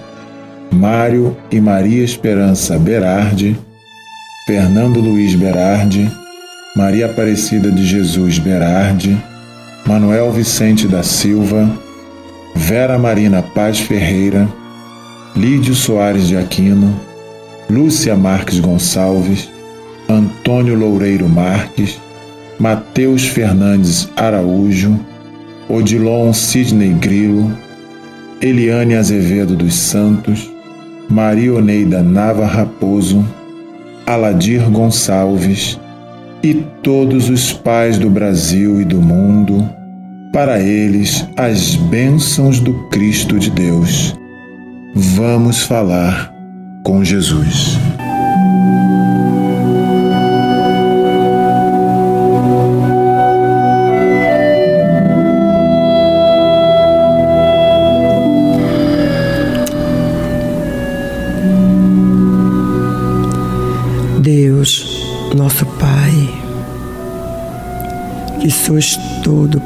Mário 0.72 1.36
e 1.52 1.60
Maria 1.60 2.06
Esperança 2.06 2.80
Berardi, 2.80 3.68
Fernando 4.50 5.00
Luiz 5.00 5.36
Berardi, 5.36 6.10
Maria 6.76 7.06
Aparecida 7.06 7.70
de 7.70 7.86
Jesus 7.86 8.40
Berardi, 8.40 9.16
Manuel 9.86 10.32
Vicente 10.32 10.88
da 10.88 11.04
Silva, 11.04 11.70
Vera 12.56 12.98
Marina 12.98 13.44
Paz 13.44 13.80
Ferreira, 13.80 14.50
Lídio 15.36 15.76
Soares 15.76 16.28
de 16.28 16.36
Aquino, 16.36 17.00
Lúcia 17.70 18.16
Marques 18.16 18.60
Gonçalves, 18.60 19.52
Antônio 20.10 20.74
Loureiro 20.74 21.30
Marques, 21.30 22.02
Mateus 22.60 23.28
Fernandes 23.28 24.10
Araújo, 24.16 25.00
Odilon 25.70 26.34
Sidney 26.34 26.94
Grilo, 26.94 27.56
Eliane 28.42 28.96
Azevedo 28.96 29.56
dos 29.56 29.76
Santos, 29.76 30.52
Marioneida 31.08 32.02
Nava 32.02 32.48
Raposo, 32.48 33.24
Aladir 34.10 34.68
Gonçalves 34.72 35.80
e 36.42 36.56
todos 36.82 37.30
os 37.30 37.54
pais 37.54 38.00
do 38.00 38.10
Brasil 38.10 38.82
e 38.82 38.84
do 38.84 39.00
mundo, 39.00 39.70
para 40.34 40.60
eles 40.60 41.28
as 41.38 41.76
bênçãos 41.76 42.60
do 42.60 42.74
Cristo 42.90 43.38
de 43.38 43.52
Deus. 43.52 44.16
Vamos 44.96 45.62
falar 45.62 46.34
com 46.84 47.06
Jesus. 47.06 47.78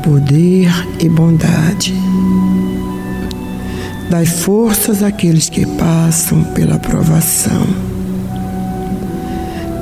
Poder 0.04 0.70
e 1.00 1.10
bondade. 1.10 1.94
Dai 4.10 4.26
forças 4.26 5.02
àqueles 5.02 5.50
que 5.50 5.66
passam 5.66 6.44
pela 6.54 6.78
provação. 6.78 7.66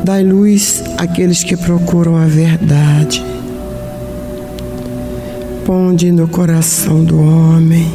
Dai 0.03 0.23
luz 0.23 0.83
àqueles 0.97 1.43
que 1.43 1.57
procuram 1.57 2.15
a 2.15 2.25
verdade. 2.25 3.23
Ponde 5.65 6.11
no 6.11 6.27
coração 6.27 7.03
do 7.03 7.19
homem 7.19 7.91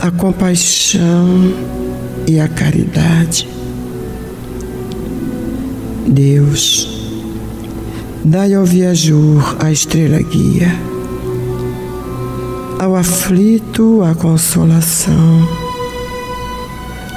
a 0.00 0.10
compaixão 0.10 1.52
e 2.26 2.40
a 2.40 2.48
caridade 2.48 3.48
Deus, 6.08 6.97
dai 8.28 8.52
ao 8.52 8.64
viajor 8.64 9.56
a 9.58 9.72
estrela 9.72 10.20
guia, 10.20 10.70
ao 12.78 12.94
aflito 12.94 14.02
a 14.02 14.14
consolação, 14.14 15.48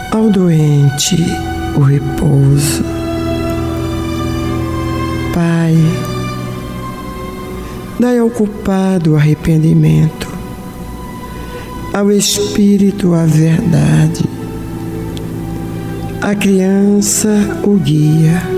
ao 0.09 0.30
doente 0.30 1.18
o 1.76 1.82
repouso. 1.82 2.82
Pai, 5.34 5.76
dai 7.99 8.18
ao 8.18 8.30
culpado 8.30 9.12
o 9.12 9.16
arrependimento, 9.18 10.30
ao 11.93 12.09
espírito 12.09 13.14
a 13.14 13.26
verdade, 13.26 14.24
à 16.22 16.34
criança 16.34 17.28
o 17.66 17.76
guia 17.76 18.51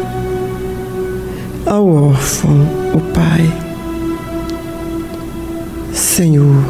ao 1.74 1.88
órfão 1.88 2.68
o 2.94 3.00
Pai. 3.14 3.52
Senhor, 5.92 6.64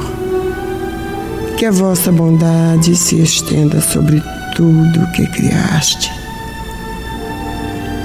que 1.58 1.66
a 1.66 1.72
vossa 1.72 2.10
bondade 2.10 2.96
se 2.96 3.22
estenda 3.22 3.82
sobre 3.82 4.24
tudo 4.56 5.12
que 5.12 5.28
criaste. 5.28 6.10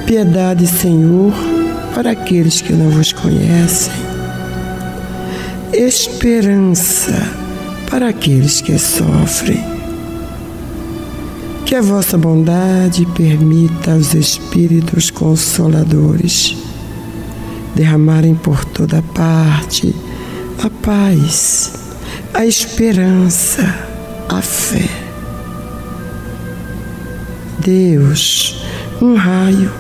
Piedade, 0.07 0.67
Senhor, 0.67 1.33
para 1.95 2.11
aqueles 2.11 2.61
que 2.61 2.73
não 2.73 2.91
vos 2.91 3.13
conhecem. 3.13 3.93
Esperança 5.73 7.31
para 7.89 8.09
aqueles 8.09 8.61
que 8.61 8.77
sofrem. 8.77 9.63
Que 11.65 11.77
a 11.77 11.83
vossa 11.83 12.19
bondade 12.19 13.07
permita 13.15 13.93
aos 13.93 14.15
Espíritos 14.15 15.11
Consoladores 15.11 16.68
derramarem 17.75 18.35
por 18.35 18.65
toda 18.65 19.03
parte 19.15 19.95
a 20.63 20.69
paz, 20.69 21.73
a 22.35 22.45
esperança, 22.45 23.63
a 24.29 24.43
fé. 24.43 24.89
Deus, 27.61 28.65
um 29.01 29.15
raio, 29.15 29.71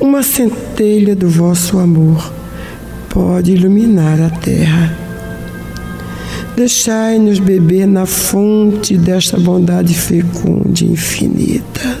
uma 0.00 0.22
centelha 0.22 1.16
do 1.16 1.28
vosso 1.28 1.78
amor 1.78 2.32
pode 3.08 3.52
iluminar 3.52 4.20
a 4.20 4.30
terra. 4.30 4.94
Deixai-nos 6.54 7.38
beber 7.38 7.86
na 7.86 8.06
fonte 8.06 8.96
desta 8.96 9.38
bondade 9.38 9.94
fecunda 9.94 10.82
e 10.82 10.92
infinita, 10.92 11.98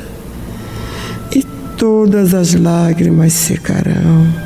e 1.34 1.42
todas 1.76 2.34
as 2.34 2.54
lágrimas 2.54 3.32
secarão 3.32 4.45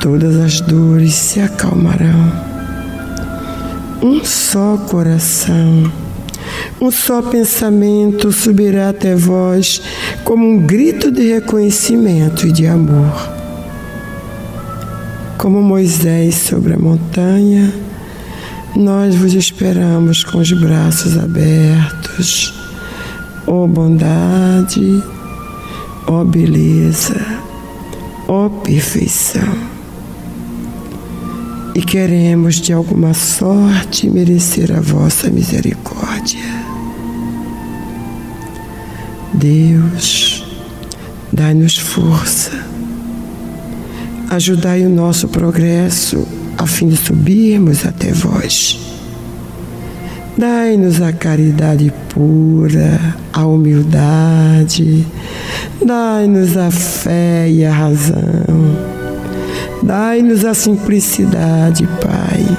todas 0.00 0.36
as 0.36 0.60
dores 0.60 1.14
se 1.14 1.40
acalmarão. 1.40 2.32
Um 4.02 4.24
só 4.24 4.76
coração, 4.88 5.90
um 6.80 6.90
só 6.90 7.20
pensamento 7.20 8.30
subirá 8.30 8.90
até 8.90 9.14
vós 9.16 9.82
como 10.24 10.46
um 10.46 10.60
grito 10.60 11.10
de 11.10 11.32
reconhecimento 11.32 12.46
e 12.46 12.52
de 12.52 12.66
amor. 12.66 13.12
Como 15.36 15.62
Moisés 15.62 16.36
sobre 16.36 16.74
a 16.74 16.78
montanha, 16.78 17.72
nós 18.76 19.14
vos 19.16 19.34
esperamos 19.34 20.22
com 20.22 20.38
os 20.38 20.52
braços 20.52 21.16
abertos. 21.18 22.54
Ó 23.46 23.64
oh 23.64 23.66
bondade, 23.66 25.02
ó 26.06 26.20
oh 26.20 26.24
beleza, 26.24 27.20
ó 28.28 28.46
oh 28.46 28.50
perfeição 28.50 29.67
e 31.78 31.80
queremos 31.80 32.56
de 32.56 32.72
alguma 32.72 33.14
sorte 33.14 34.10
merecer 34.10 34.76
a 34.76 34.80
vossa 34.80 35.30
misericórdia. 35.30 36.42
Deus, 39.32 40.44
dai-nos 41.32 41.78
força, 41.78 42.50
ajudai 44.28 44.84
o 44.84 44.88
nosso 44.88 45.28
progresso 45.28 46.26
a 46.58 46.66
fim 46.66 46.88
de 46.88 46.96
subirmos 46.96 47.86
até 47.86 48.10
vós. 48.10 48.76
Dai-nos 50.36 51.00
a 51.00 51.12
caridade 51.12 51.92
pura, 52.08 53.16
a 53.32 53.46
humildade, 53.46 55.06
dai-nos 55.80 56.56
a 56.56 56.72
fé 56.72 57.48
e 57.48 57.64
a 57.64 57.72
razão 57.72 58.77
Dai-nos 59.82 60.44
a 60.44 60.54
simplicidade, 60.54 61.88
Pai, 62.00 62.58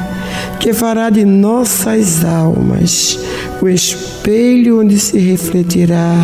que 0.59 0.73
fará 0.73 1.09
de 1.09 1.25
nossas 1.25 2.23
almas 2.23 3.19
o 3.61 3.67
espelho 3.67 4.81
onde 4.81 4.99
se 4.99 5.19
refletirá 5.19 6.15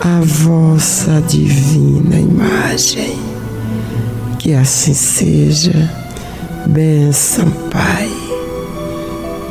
a 0.00 0.20
vossa 0.20 1.20
divina 1.22 2.16
imagem. 2.16 3.18
Que 4.38 4.54
assim 4.54 4.94
seja. 4.94 5.90
Bênção, 6.66 7.50
Pai. 7.70 8.10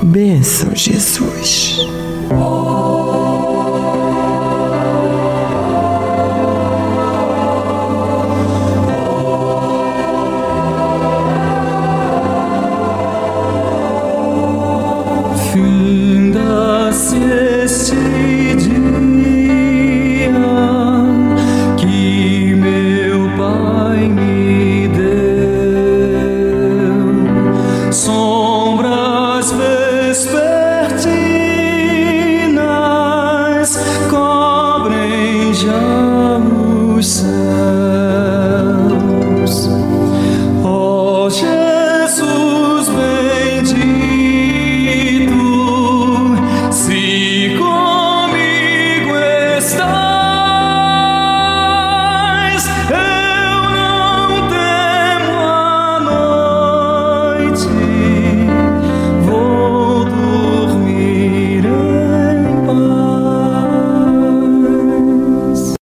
Bênção, 0.04 0.70
Jesus. 0.74 1.86
vespertinas 2.30 3.05